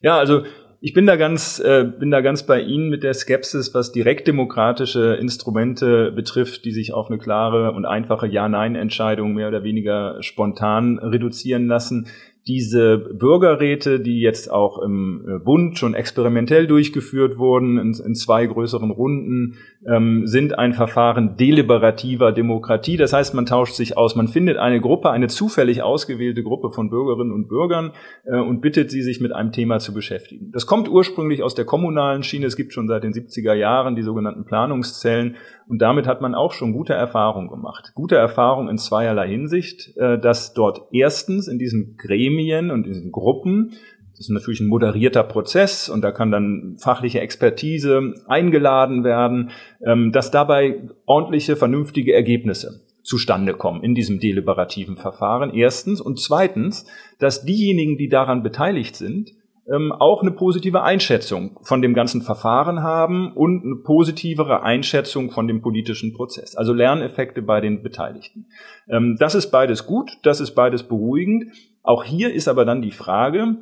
Ja, 0.00 0.18
also 0.18 0.42
ich 0.80 0.92
bin 0.92 1.06
da 1.06 1.16
ganz, 1.16 1.60
äh, 1.60 1.84
bin 1.84 2.10
da 2.10 2.20
ganz 2.20 2.44
bei 2.44 2.60
Ihnen 2.60 2.90
mit 2.90 3.02
der 3.02 3.14
Skepsis, 3.14 3.72
was 3.72 3.92
direktdemokratische 3.92 5.14
Instrumente 5.14 6.12
betrifft, 6.12 6.66
die 6.66 6.72
sich 6.72 6.92
auf 6.92 7.08
eine 7.08 7.18
klare 7.18 7.72
und 7.72 7.86
einfache 7.86 8.26
Ja-Nein-Entscheidung 8.26 9.32
mehr 9.32 9.48
oder 9.48 9.62
weniger 9.62 10.22
spontan 10.22 10.98
reduzieren 10.98 11.68
lassen 11.68 12.08
diese 12.46 12.98
Bürgerräte, 12.98 14.00
die 14.00 14.20
jetzt 14.20 14.50
auch 14.50 14.78
im 14.82 15.24
äh, 15.26 15.38
Bund 15.38 15.78
schon 15.78 15.94
experimentell 15.94 16.66
durchgeführt 16.66 17.38
wurden, 17.38 17.78
in, 17.78 17.94
in 17.94 18.14
zwei 18.14 18.46
größeren 18.46 18.90
Runden, 18.90 19.56
ähm, 19.86 20.26
sind 20.26 20.58
ein 20.58 20.72
Verfahren 20.72 21.36
deliberativer 21.36 22.32
Demokratie. 22.32 22.96
Das 22.96 23.12
heißt, 23.12 23.34
man 23.34 23.46
tauscht 23.46 23.74
sich 23.74 23.96
aus. 23.96 24.16
Man 24.16 24.28
findet 24.28 24.56
eine 24.56 24.80
Gruppe, 24.80 25.10
eine 25.10 25.28
zufällig 25.28 25.82
ausgewählte 25.82 26.42
Gruppe 26.42 26.70
von 26.70 26.90
Bürgerinnen 26.90 27.32
und 27.32 27.48
Bürgern 27.48 27.92
äh, 28.24 28.38
und 28.38 28.60
bittet 28.60 28.90
sie, 28.90 29.02
sich 29.02 29.20
mit 29.20 29.32
einem 29.32 29.52
Thema 29.52 29.78
zu 29.78 29.92
beschäftigen. 29.92 30.50
Das 30.52 30.66
kommt 30.66 30.88
ursprünglich 30.88 31.42
aus 31.42 31.54
der 31.54 31.64
kommunalen 31.64 32.22
Schiene. 32.22 32.46
Es 32.46 32.56
gibt 32.56 32.72
schon 32.72 32.88
seit 32.88 33.04
den 33.04 33.12
70er 33.12 33.54
Jahren 33.54 33.96
die 33.96 34.02
sogenannten 34.02 34.44
Planungszellen. 34.44 35.36
Und 35.66 35.80
damit 35.80 36.06
hat 36.06 36.20
man 36.20 36.34
auch 36.34 36.52
schon 36.52 36.72
gute 36.72 36.92
Erfahrungen 36.92 37.48
gemacht. 37.48 37.92
Gute 37.94 38.16
Erfahrungen 38.16 38.68
in 38.68 38.78
zweierlei 38.78 39.28
Hinsicht, 39.28 39.96
äh, 39.96 40.18
dass 40.18 40.54
dort 40.54 40.82
erstens 40.92 41.48
in 41.48 41.58
diesen 41.58 41.96
Gremien 41.96 42.70
und 42.70 42.86
in 42.86 42.92
diesen 42.92 43.12
Gruppen 43.12 43.72
das 44.16 44.26
ist 44.26 44.30
natürlich 44.30 44.60
ein 44.60 44.68
moderierter 44.68 45.24
Prozess 45.24 45.88
und 45.88 46.02
da 46.02 46.12
kann 46.12 46.30
dann 46.30 46.76
fachliche 46.78 47.20
Expertise 47.20 48.14
eingeladen 48.28 49.02
werden, 49.02 49.50
ähm, 49.84 50.12
dass 50.12 50.30
dabei 50.30 50.88
ordentliche, 51.04 51.56
vernünftige 51.56 52.14
Ergebnisse 52.14 52.84
zustande 53.02 53.54
kommen 53.54 53.82
in 53.82 53.94
diesem 53.94 54.20
deliberativen 54.20 54.96
Verfahren. 54.96 55.52
Erstens. 55.52 56.00
Und 56.00 56.20
zweitens, 56.20 56.86
dass 57.18 57.44
diejenigen, 57.44 57.98
die 57.98 58.08
daran 58.08 58.42
beteiligt 58.42 58.96
sind, 58.96 59.32
ähm, 59.72 59.92
auch 59.92 60.22
eine 60.22 60.30
positive 60.30 60.82
Einschätzung 60.82 61.58
von 61.62 61.80
dem 61.80 61.94
ganzen 61.94 62.22
Verfahren 62.22 62.82
haben 62.82 63.32
und 63.32 63.64
eine 63.64 63.76
positivere 63.76 64.62
Einschätzung 64.62 65.30
von 65.30 65.48
dem 65.48 65.62
politischen 65.62 66.12
Prozess. 66.12 66.54
Also 66.54 66.72
Lerneffekte 66.72 67.42
bei 67.42 67.60
den 67.60 67.82
Beteiligten. 67.82 68.46
Ähm, 68.88 69.16
das 69.18 69.34
ist 69.34 69.50
beides 69.50 69.86
gut, 69.86 70.18
das 70.22 70.40
ist 70.40 70.52
beides 70.52 70.82
beruhigend. 70.82 71.46
Auch 71.82 72.04
hier 72.04 72.32
ist 72.32 72.48
aber 72.48 72.64
dann 72.64 72.82
die 72.82 72.90
Frage 72.90 73.56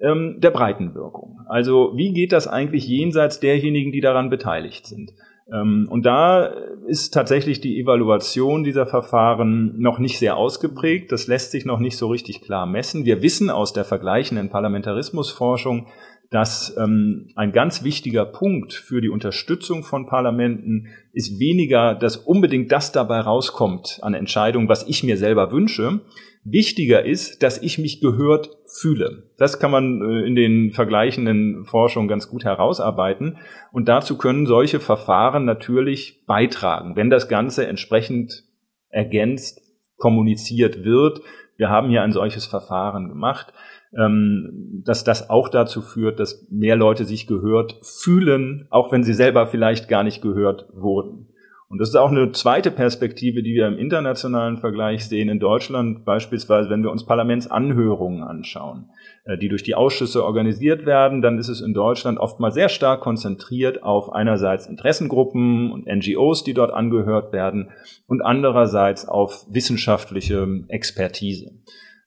ähm, 0.00 0.36
der 0.38 0.50
Breitenwirkung. 0.50 1.40
Also 1.48 1.92
wie 1.94 2.12
geht 2.12 2.32
das 2.32 2.46
eigentlich 2.46 2.86
jenseits 2.86 3.40
derjenigen, 3.40 3.92
die 3.92 4.00
daran 4.00 4.30
beteiligt 4.30 4.86
sind? 4.86 5.12
Ähm, 5.52 5.86
und 5.90 6.04
da 6.04 6.46
ist 6.86 7.14
tatsächlich 7.14 7.60
die 7.60 7.80
Evaluation 7.80 8.64
dieser 8.64 8.86
Verfahren 8.86 9.78
noch 9.78 9.98
nicht 9.98 10.18
sehr 10.18 10.36
ausgeprägt. 10.36 11.12
Das 11.12 11.26
lässt 11.26 11.52
sich 11.52 11.64
noch 11.64 11.78
nicht 11.78 11.96
so 11.96 12.08
richtig 12.08 12.42
klar 12.42 12.66
messen. 12.66 13.04
Wir 13.04 13.22
wissen 13.22 13.50
aus 13.50 13.72
der 13.72 13.84
vergleichenden 13.84 14.50
Parlamentarismusforschung, 14.50 15.86
dass 16.30 16.76
ähm, 16.76 17.28
ein 17.36 17.52
ganz 17.52 17.84
wichtiger 17.84 18.24
Punkt 18.24 18.72
für 18.72 19.00
die 19.00 19.08
Unterstützung 19.08 19.84
von 19.84 20.06
Parlamenten 20.06 20.88
ist 21.12 21.38
weniger, 21.38 21.94
dass 21.94 22.16
unbedingt 22.16 22.72
das 22.72 22.92
dabei 22.92 23.20
rauskommt 23.20 24.00
an 24.02 24.14
Entscheidungen, 24.14 24.68
was 24.68 24.86
ich 24.88 25.02
mir 25.02 25.16
selber 25.16 25.52
wünsche, 25.52 26.00
Wichtiger 26.48 27.04
ist, 27.04 27.42
dass 27.42 27.60
ich 27.60 27.76
mich 27.76 28.00
gehört 28.00 28.50
fühle. 28.66 29.24
Das 29.36 29.58
kann 29.58 29.72
man 29.72 30.00
äh, 30.00 30.24
in 30.24 30.36
den 30.36 30.70
vergleichenden 30.70 31.64
Forschungen 31.64 32.06
ganz 32.06 32.28
gut 32.28 32.44
herausarbeiten. 32.44 33.38
Und 33.72 33.88
dazu 33.88 34.16
können 34.16 34.46
solche 34.46 34.78
Verfahren 34.78 35.44
natürlich 35.44 36.24
beitragen, 36.24 36.94
wenn 36.94 37.10
das 37.10 37.28
Ganze 37.28 37.66
entsprechend 37.66 38.44
ergänzt 38.90 39.60
kommuniziert 39.96 40.84
wird. 40.84 41.20
Wir 41.56 41.68
haben 41.68 41.88
hier 41.88 42.02
ein 42.02 42.12
solches 42.12 42.46
Verfahren 42.46 43.08
gemacht, 43.08 43.52
ähm, 43.96 44.82
dass 44.84 45.04
das 45.04 45.30
auch 45.30 45.48
dazu 45.48 45.82
führt, 45.82 46.20
dass 46.20 46.46
mehr 46.50 46.76
Leute 46.76 47.04
sich 47.04 47.26
gehört 47.26 47.78
fühlen, 47.82 48.66
auch 48.70 48.92
wenn 48.92 49.02
sie 49.02 49.14
selber 49.14 49.46
vielleicht 49.46 49.88
gar 49.88 50.02
nicht 50.02 50.22
gehört 50.22 50.66
wurden. 50.72 51.28
Und 51.68 51.80
das 51.80 51.88
ist 51.88 51.96
auch 51.96 52.12
eine 52.12 52.30
zweite 52.30 52.70
Perspektive, 52.70 53.42
die 53.42 53.54
wir 53.54 53.66
im 53.66 53.76
internationalen 53.76 54.58
Vergleich 54.58 55.08
sehen. 55.08 55.28
In 55.28 55.40
Deutschland 55.40 56.04
beispielsweise, 56.04 56.70
wenn 56.70 56.84
wir 56.84 56.92
uns 56.92 57.04
Parlamentsanhörungen 57.04 58.22
anschauen, 58.22 58.90
äh, 59.24 59.36
die 59.36 59.48
durch 59.48 59.64
die 59.64 59.74
Ausschüsse 59.74 60.24
organisiert 60.24 60.86
werden, 60.86 61.22
dann 61.22 61.38
ist 61.38 61.48
es 61.48 61.60
in 61.60 61.74
Deutschland 61.74 62.18
oftmals 62.18 62.54
sehr 62.54 62.68
stark 62.68 63.00
konzentriert 63.00 63.82
auf 63.82 64.12
einerseits 64.12 64.66
Interessengruppen 64.66 65.72
und 65.72 65.86
NGOs, 65.86 66.44
die 66.44 66.54
dort 66.54 66.72
angehört 66.72 67.32
werden, 67.32 67.70
und 68.06 68.22
andererseits 68.22 69.08
auf 69.08 69.44
wissenschaftliche 69.50 70.46
Expertise. 70.68 71.50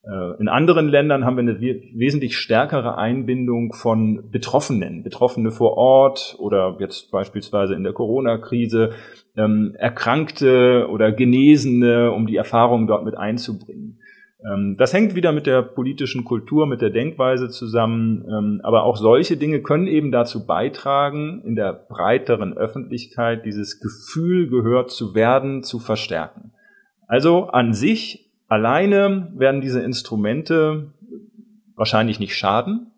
Äh, 0.09 0.39
in 0.39 0.47
anderen 0.47 0.87
Ländern 0.87 1.25
haben 1.25 1.37
wir 1.37 1.41
eine 1.41 1.61
wesentlich 1.61 2.37
stärkere 2.37 2.97
Einbindung 2.97 3.73
von 3.73 4.29
Betroffenen, 4.31 5.03
Betroffene 5.03 5.51
vor 5.51 5.77
Ort 5.77 6.35
oder 6.39 6.77
jetzt 6.79 7.11
beispielsweise 7.11 7.75
in 7.75 7.83
der 7.83 7.93
Corona-Krise 7.93 8.91
ähm, 9.37 9.75
Erkrankte 9.77 10.87
oder 10.89 11.11
Genesene, 11.11 12.11
um 12.11 12.25
die 12.25 12.37
Erfahrungen 12.37 12.87
dort 12.87 13.05
mit 13.05 13.17
einzubringen. 13.17 13.99
Ähm, 14.43 14.75
das 14.77 14.93
hängt 14.93 15.15
wieder 15.15 15.31
mit 15.31 15.45
der 15.45 15.61
politischen 15.61 16.23
Kultur, 16.23 16.65
mit 16.65 16.81
der 16.81 16.89
Denkweise 16.89 17.49
zusammen. 17.49 18.25
Ähm, 18.27 18.61
aber 18.63 18.83
auch 18.83 18.97
solche 18.97 19.37
Dinge 19.37 19.61
können 19.61 19.87
eben 19.87 20.11
dazu 20.11 20.45
beitragen, 20.45 21.43
in 21.45 21.55
der 21.55 21.73
breiteren 21.73 22.57
Öffentlichkeit 22.57 23.45
dieses 23.45 23.79
Gefühl 23.79 24.49
gehört 24.49 24.91
zu 24.91 25.13
werden, 25.13 25.61
zu 25.61 25.79
verstärken. 25.79 26.53
Also 27.07 27.45
an 27.47 27.73
sich 27.73 28.28
alleine 28.49 29.31
werden 29.35 29.61
diese 29.61 29.81
Instrumente 29.81 30.93
wahrscheinlich 31.75 32.19
nicht 32.19 32.35
schaden, 32.35 32.91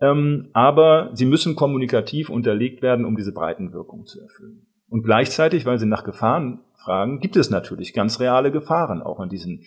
ähm, 0.00 0.48
aber 0.52 1.10
sie 1.12 1.26
müssen 1.26 1.56
kommunikativ 1.56 2.30
unterlegt 2.30 2.80
werden, 2.82 3.04
um 3.04 3.16
diese 3.16 3.32
Breitenwirkung 3.32 4.06
zu 4.06 4.20
erfüllen. 4.20 4.66
Und 4.88 5.02
gleichzeitig, 5.02 5.66
weil 5.66 5.78
Sie 5.78 5.86
nach 5.86 6.04
Gefahren 6.04 6.60
fragen, 6.76 7.20
gibt 7.20 7.36
es 7.36 7.50
natürlich 7.50 7.92
ganz 7.92 8.20
reale 8.20 8.50
Gefahren 8.50 9.02
auch 9.02 9.20
an 9.20 9.28
diesen 9.28 9.64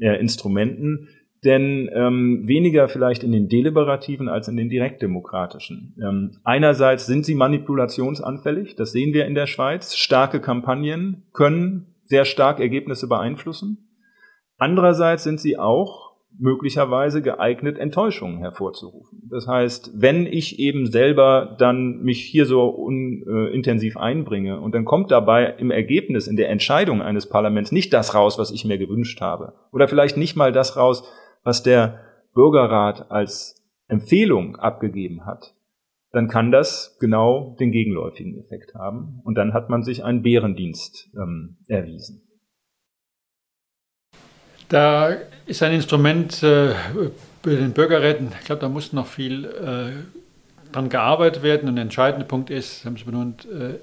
äh, 0.00 0.18
Instrumenten, 0.18 1.08
denn 1.44 1.90
ähm, 1.92 2.42
weniger 2.48 2.88
vielleicht 2.88 3.22
in 3.22 3.30
den 3.30 3.48
deliberativen 3.48 4.28
als 4.28 4.48
in 4.48 4.56
den 4.56 4.70
direktdemokratischen. 4.70 5.94
Ähm, 6.02 6.32
einerseits 6.42 7.06
sind 7.06 7.24
sie 7.24 7.34
manipulationsanfällig, 7.34 8.76
das 8.76 8.92
sehen 8.92 9.12
wir 9.12 9.26
in 9.26 9.34
der 9.34 9.46
Schweiz. 9.46 9.94
Starke 9.94 10.40
Kampagnen 10.40 11.24
können 11.32 11.94
sehr 12.04 12.24
stark 12.24 12.60
Ergebnisse 12.60 13.08
beeinflussen. 13.08 13.83
Andererseits 14.64 15.24
sind 15.24 15.40
sie 15.40 15.58
auch 15.58 16.14
möglicherweise 16.38 17.20
geeignet, 17.20 17.76
Enttäuschungen 17.76 18.38
hervorzurufen. 18.38 19.28
Das 19.30 19.46
heißt, 19.46 19.90
wenn 19.94 20.24
ich 20.24 20.58
eben 20.58 20.86
selber 20.86 21.54
dann 21.58 21.98
mich 21.98 22.22
hier 22.22 22.46
so 22.46 22.64
unintensiv 22.68 23.98
einbringe 23.98 24.58
und 24.58 24.74
dann 24.74 24.86
kommt 24.86 25.10
dabei 25.10 25.54
im 25.58 25.70
Ergebnis, 25.70 26.26
in 26.26 26.36
der 26.36 26.48
Entscheidung 26.48 27.02
eines 27.02 27.28
Parlaments 27.28 27.72
nicht 27.72 27.92
das 27.92 28.14
raus, 28.14 28.38
was 28.38 28.50
ich 28.52 28.64
mir 28.64 28.78
gewünscht 28.78 29.20
habe, 29.20 29.52
oder 29.70 29.86
vielleicht 29.86 30.16
nicht 30.16 30.34
mal 30.34 30.50
das 30.50 30.78
raus, 30.78 31.06
was 31.42 31.62
der 31.62 32.00
Bürgerrat 32.32 33.10
als 33.10 33.62
Empfehlung 33.86 34.56
abgegeben 34.56 35.26
hat, 35.26 35.54
dann 36.10 36.28
kann 36.28 36.50
das 36.50 36.96
genau 37.00 37.54
den 37.60 37.70
gegenläufigen 37.70 38.38
Effekt 38.38 38.74
haben. 38.74 39.20
Und 39.24 39.34
dann 39.34 39.52
hat 39.52 39.68
man 39.68 39.82
sich 39.82 40.04
einen 40.04 40.22
Bärendienst 40.22 41.10
ähm, 41.16 41.58
erwiesen. 41.68 42.23
Da 44.68 45.16
ist 45.46 45.62
ein 45.62 45.72
Instrument 45.72 46.42
äh, 46.42 46.74
bei 47.42 47.54
den 47.56 47.72
Bürgerräten, 47.72 48.32
ich 48.40 48.46
glaube, 48.46 48.60
da 48.60 48.68
muss 48.68 48.92
noch 48.92 49.06
viel 49.06 49.44
äh, 49.44 50.72
dran 50.72 50.88
gearbeitet 50.88 51.42
werden. 51.42 51.68
Und 51.68 51.76
der 51.76 51.82
entscheidende 51.82 52.26
Punkt 52.26 52.50
ist, 52.50 52.84
haben 52.84 52.96
Sie 52.96 53.04
benannt, 53.04 53.46
äh, 53.46 53.74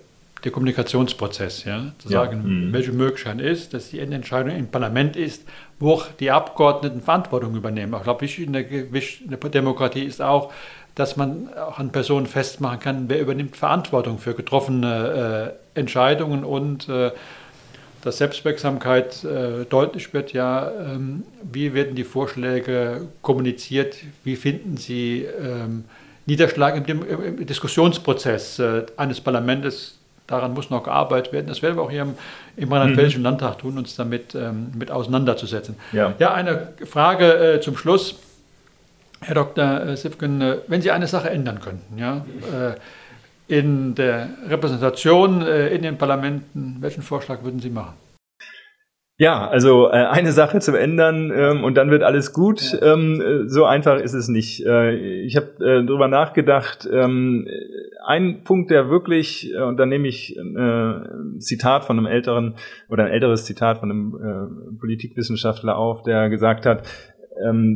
der 0.43 0.51
Kommunikationsprozess, 0.51 1.65
ja, 1.65 1.91
zu 1.99 2.09
ja. 2.09 2.23
sagen, 2.23 2.67
mhm. 2.67 2.73
welche 2.73 2.91
Möglichkeit 2.91 3.39
ist, 3.41 3.73
dass 3.73 3.89
die 3.91 3.99
Endentscheidung 3.99 4.55
im 4.55 4.67
Parlament 4.67 5.15
ist, 5.15 5.43
wo 5.79 5.93
auch 5.93 6.07
die 6.19 6.31
Abgeordneten 6.31 7.01
Verantwortung 7.01 7.55
übernehmen. 7.55 7.93
Ich 7.95 8.03
glaube, 8.03 8.21
wichtig 8.21 8.47
in 8.47 8.53
der, 8.53 8.69
in 8.69 9.29
der 9.29 9.37
Demokratie 9.37 10.03
ist 10.03 10.21
auch, 10.21 10.51
dass 10.95 11.15
man 11.15 11.49
auch 11.53 11.77
an 11.79 11.91
Personen 11.91 12.25
festmachen 12.25 12.79
kann, 12.79 13.05
wer 13.07 13.21
übernimmt 13.21 13.55
Verantwortung 13.55 14.17
für 14.17 14.33
getroffene 14.33 15.55
äh, 15.75 15.79
Entscheidungen 15.79 16.43
und 16.43 16.89
äh, 16.89 17.11
dass 18.01 18.17
Selbstwirksamkeit 18.17 19.23
äh, 19.23 19.65
deutlich 19.65 20.13
wird, 20.13 20.33
ja, 20.33 20.71
ähm, 20.71 21.23
wie 21.43 21.73
werden 21.73 21.95
die 21.95 22.03
Vorschläge 22.03 23.07
kommuniziert, 23.21 23.97
wie 24.23 24.35
finden 24.35 24.77
sie 24.77 25.23
ähm, 25.23 25.85
Niederschlag 26.25 26.75
im, 26.87 27.03
im 27.03 27.45
Diskussionsprozess 27.45 28.59
äh, 28.59 28.85
eines 28.97 29.21
Parlaments, 29.21 29.97
daran 30.27 30.53
muss 30.53 30.69
noch 30.69 30.83
gearbeitet 30.83 31.33
werden. 31.33 31.47
Das 31.47 31.61
werden 31.61 31.75
wir 31.75 31.83
auch 31.83 31.91
hier 31.91 32.03
im, 32.03 32.15
im 32.57 32.71
Rheinland-Pfälzischen 32.71 33.19
mhm. 33.19 33.25
Landtag 33.25 33.59
tun, 33.59 33.77
uns 33.77 33.95
damit 33.95 34.33
ähm, 34.33 34.71
mit 34.77 34.91
auseinanderzusetzen. 34.91 35.75
Ja, 35.91 36.13
ja 36.19 36.33
eine 36.33 36.69
Frage 36.85 37.55
äh, 37.55 37.61
zum 37.61 37.77
Schluss. 37.77 38.15
Herr 39.23 39.35
Dr. 39.35 39.81
Äh, 39.81 39.97
Sifken, 39.97 40.41
äh, 40.41 40.57
wenn 40.67 40.81
Sie 40.81 40.91
eine 40.91 41.07
Sache 41.07 41.29
ändern 41.29 41.59
könnten, 41.61 41.97
ja, 41.97 42.25
äh, 42.51 42.75
in 43.51 43.95
der 43.95 44.29
Repräsentation 44.47 45.41
äh, 45.41 45.67
in 45.69 45.81
den 45.81 45.97
Parlamenten, 45.97 46.77
welchen 46.79 47.03
Vorschlag 47.03 47.43
würden 47.43 47.59
Sie 47.59 47.69
machen? 47.69 47.95
Ja, 49.17 49.47
also 49.47 49.87
äh, 49.89 49.91
eine 49.91 50.31
Sache 50.31 50.59
zu 50.61 50.75
ändern 50.75 51.31
ähm, 51.35 51.63
und 51.63 51.75
dann 51.75 51.91
wird 51.91 52.01
alles 52.01 52.33
gut. 52.33 52.73
Ja. 52.73 52.93
Ähm, 52.93 53.43
so 53.47 53.65
einfach 53.65 53.99
ist 53.99 54.13
es 54.13 54.29
nicht. 54.29 54.65
Äh, 54.65 54.95
ich 55.21 55.35
habe 55.35 55.47
äh, 55.59 55.85
darüber 55.85 56.07
nachgedacht. 56.07 56.89
Ähm, 56.91 57.47
ein 58.03 58.43
Punkt, 58.43 58.71
der 58.71 58.89
wirklich, 58.89 59.53
äh, 59.53 59.61
und 59.61 59.77
da 59.77 59.85
nehme 59.85 60.07
ich 60.07 60.35
äh, 60.37 60.39
ein 60.39 61.39
Zitat 61.39 61.83
von 61.83 61.99
einem 61.99 62.07
älteren 62.07 62.55
oder 62.89 63.03
ein 63.03 63.11
älteres 63.11 63.45
Zitat 63.45 63.77
von 63.77 63.91
einem 63.91 64.15
äh, 64.15 64.79
Politikwissenschaftler 64.79 65.77
auf, 65.77 66.01
der 66.01 66.29
gesagt 66.29 66.65
hat, 66.65 66.87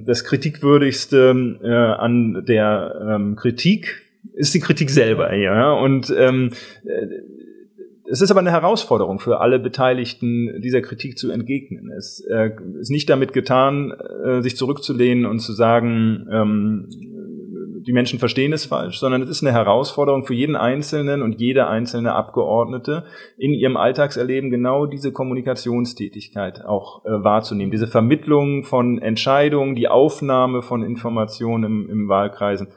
das 0.05 0.25
kritikwürdigste 0.25 1.57
äh, 1.63 1.73
an 1.73 2.43
der 2.45 3.33
Kritik 3.35 4.04
ist 4.35 4.53
die 4.53 4.59
Kritik 4.59 4.89
selber. 4.89 5.33
Ja, 5.35 5.73
und 5.73 6.13
ähm, 6.17 6.51
äh, 6.85 7.07
es 8.07 8.21
ist 8.21 8.29
aber 8.29 8.39
eine 8.39 8.51
Herausforderung 8.51 9.19
für 9.19 9.39
alle 9.39 9.57
Beteiligten, 9.57 10.61
dieser 10.61 10.81
Kritik 10.81 11.17
zu 11.17 11.31
entgegnen. 11.31 11.91
Es 11.91 12.23
äh, 12.29 12.51
ist 12.79 12.91
nicht 12.91 13.09
damit 13.09 13.33
getan, 13.33 13.91
äh, 13.91 14.41
sich 14.41 14.57
zurückzulehnen 14.57 15.25
und 15.25 15.39
zu 15.39 15.53
sagen, 15.53 16.27
ähm, 16.31 16.89
die 17.85 17.93
Menschen 17.93 18.19
verstehen 18.19 18.53
es 18.53 18.65
falsch, 18.65 18.99
sondern 18.99 19.21
es 19.21 19.29
ist 19.29 19.43
eine 19.43 19.53
Herausforderung 19.53 20.25
für 20.25 20.33
jeden 20.33 20.55
Einzelnen 20.55 21.21
und 21.21 21.39
jede 21.39 21.67
einzelne 21.67 22.13
Abgeordnete 22.13 23.05
in 23.37 23.53
ihrem 23.53 23.77
Alltagserleben 23.77 24.49
genau 24.49 24.85
diese 24.85 25.11
Kommunikationstätigkeit 25.11 26.65
auch 26.65 27.05
äh, 27.05 27.09
wahrzunehmen, 27.09 27.71
diese 27.71 27.87
Vermittlung 27.87 28.63
von 28.63 28.99
Entscheidungen, 28.99 29.75
die 29.75 29.87
Aufnahme 29.87 30.61
von 30.61 30.83
Informationen 30.83 31.63
im, 31.63 31.89
im 31.89 32.07
Wahlkreisen 32.07 32.67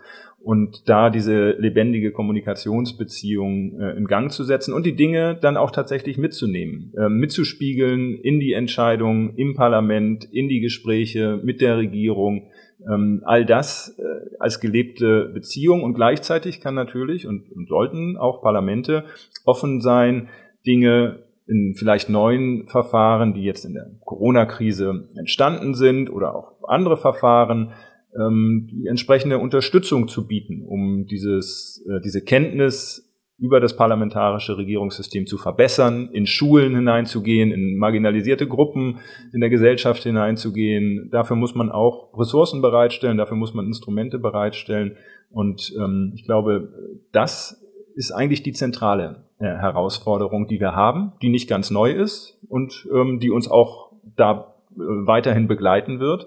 und 0.41 0.89
da 0.89 1.11
diese 1.11 1.51
lebendige 1.59 2.13
Kommunikationsbeziehung 2.13 3.81
äh, 3.81 3.97
in 3.97 4.07
Gang 4.07 4.31
zu 4.31 4.45
setzen 4.45 4.73
und 4.73 4.87
die 4.87 4.95
Dinge 4.95 5.37
dann 5.41 5.57
auch 5.57 5.71
tatsächlich 5.71 6.17
mitzunehmen, 6.17 6.93
äh, 6.97 7.09
mitzuspiegeln 7.09 8.15
in 8.15 8.41
die 8.41 8.53
Entscheidung 8.53 9.35
im 9.37 9.55
Parlament, 9.55 10.25
in 10.25 10.49
die 10.49 10.61
Gespräche 10.61 11.41
mit 11.43 11.61
der 11.61 11.79
Regierung, 11.79 12.51
ähm, 12.89 13.23
all 13.25 13.45
das 13.45 13.99
äh, 13.99 14.03
als 14.39 14.61
gelebte 14.61 15.31
Beziehung. 15.35 15.83
Und 15.83 15.95
gleichzeitig 15.95 16.61
kann 16.61 16.75
natürlich 16.75 17.27
und, 17.27 17.51
und 17.53 17.69
sollten 17.69 18.17
auch 18.17 18.41
Parlamente 18.41 19.05
offen 19.45 19.81
sein, 19.81 20.29
Dinge 20.67 21.25
in 21.49 21.75
vielleicht 21.75 22.11
neuen 22.11 22.69
Verfahren, 22.69 23.33
die 23.33 23.43
jetzt 23.43 23.65
in 23.65 23.73
der 23.73 23.91
Corona-Krise 24.05 25.09
entstanden 25.17 25.75
sind 25.75 26.11
oder 26.11 26.37
auch 26.37 26.53
andere 26.69 26.99
Verfahren, 26.99 27.73
ähm, 28.19 28.69
die 28.71 28.87
entsprechende 28.87 29.39
Unterstützung 29.39 30.09
zu 30.09 30.27
bieten, 30.27 30.65
um 30.67 31.07
dieses, 31.07 31.85
äh, 31.89 32.01
diese 32.01 32.23
Kenntnis 32.23 33.05
über 33.39 33.61
das 33.61 33.77
parlamentarische 33.77 34.57
Regierungssystem 34.57 35.27
zu 35.27 35.39
verbessern, 35.39 36.09
in 36.13 36.27
Schulen 36.27 36.75
hineinzugehen, 36.75 37.53
in 37.53 37.79
marginalisierte 37.79 38.49
Gruppen 38.49 38.99
in 39.33 39.41
der 39.41 39.49
Gesellschaft 39.49 40.03
hineinzugehen. 40.03 41.09
Dafür 41.13 41.37
muss 41.37 41.55
man 41.55 41.71
auch 41.71 42.19
Ressourcen 42.19 42.61
bereitstellen, 42.61 43.17
dafür 43.17 43.37
muss 43.37 43.55
man 43.55 43.67
Instrumente 43.67 44.19
bereitstellen. 44.19 44.97
Und 45.31 45.73
ähm, 45.79 46.13
ich 46.17 46.25
glaube, 46.25 46.73
das 47.13 47.65
ist 47.95 48.11
eigentlich 48.11 48.43
die 48.43 48.53
zentrale 48.53 49.25
äh, 49.39 49.45
Herausforderung, 49.45 50.49
die 50.49 50.59
wir 50.59 50.75
haben, 50.75 51.13
die 51.23 51.29
nicht 51.29 51.49
ganz 51.49 51.71
neu 51.71 51.93
ist 51.93 52.41
und 52.49 52.89
ähm, 52.93 53.21
die 53.21 53.31
uns 53.31 53.49
auch 53.49 53.93
da 54.17 54.57
äh, 54.73 54.81
weiterhin 54.81 55.47
begleiten 55.47 56.01
wird. 56.01 56.27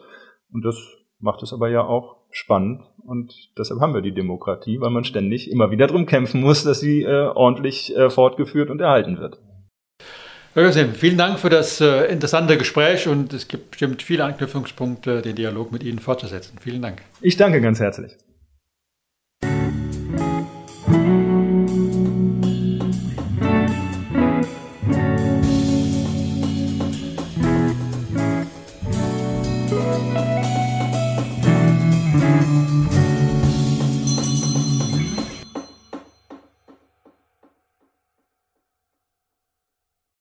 Und 0.53 0.63
das 0.63 1.00
macht 1.21 1.43
es 1.43 1.53
aber 1.53 1.69
ja 1.69 1.83
auch 1.83 2.17
spannend 2.31 2.81
und 3.05 3.33
deshalb 3.57 3.81
haben 3.81 3.93
wir 3.93 4.01
die 4.01 4.13
Demokratie, 4.13 4.79
weil 4.79 4.89
man 4.89 5.03
ständig 5.03 5.51
immer 5.51 5.71
wieder 5.71 5.87
drum 5.87 6.05
kämpfen 6.05 6.41
muss, 6.41 6.63
dass 6.63 6.79
sie 6.79 7.03
äh, 7.03 7.27
ordentlich 7.27 7.95
äh, 7.95 8.09
fortgeführt 8.09 8.69
und 8.69 8.81
erhalten 8.81 9.19
wird. 9.19 9.39
Herr 10.53 10.63
Gössim, 10.63 10.93
vielen 10.93 11.17
Dank 11.17 11.39
für 11.39 11.49
das 11.49 11.79
äh, 11.79 12.11
interessante 12.11 12.57
Gespräch 12.57 13.07
und 13.07 13.31
es 13.31 13.47
gibt 13.47 13.71
bestimmt 13.71 14.01
viele 14.01 14.25
Anknüpfungspunkte, 14.25 15.21
den 15.21 15.35
Dialog 15.35 15.71
mit 15.71 15.83
Ihnen 15.83 15.99
fortzusetzen. 15.99 16.57
Vielen 16.59 16.81
Dank. 16.81 17.01
Ich 17.21 17.37
danke 17.37 17.61
ganz 17.61 17.79
herzlich. 17.79 18.17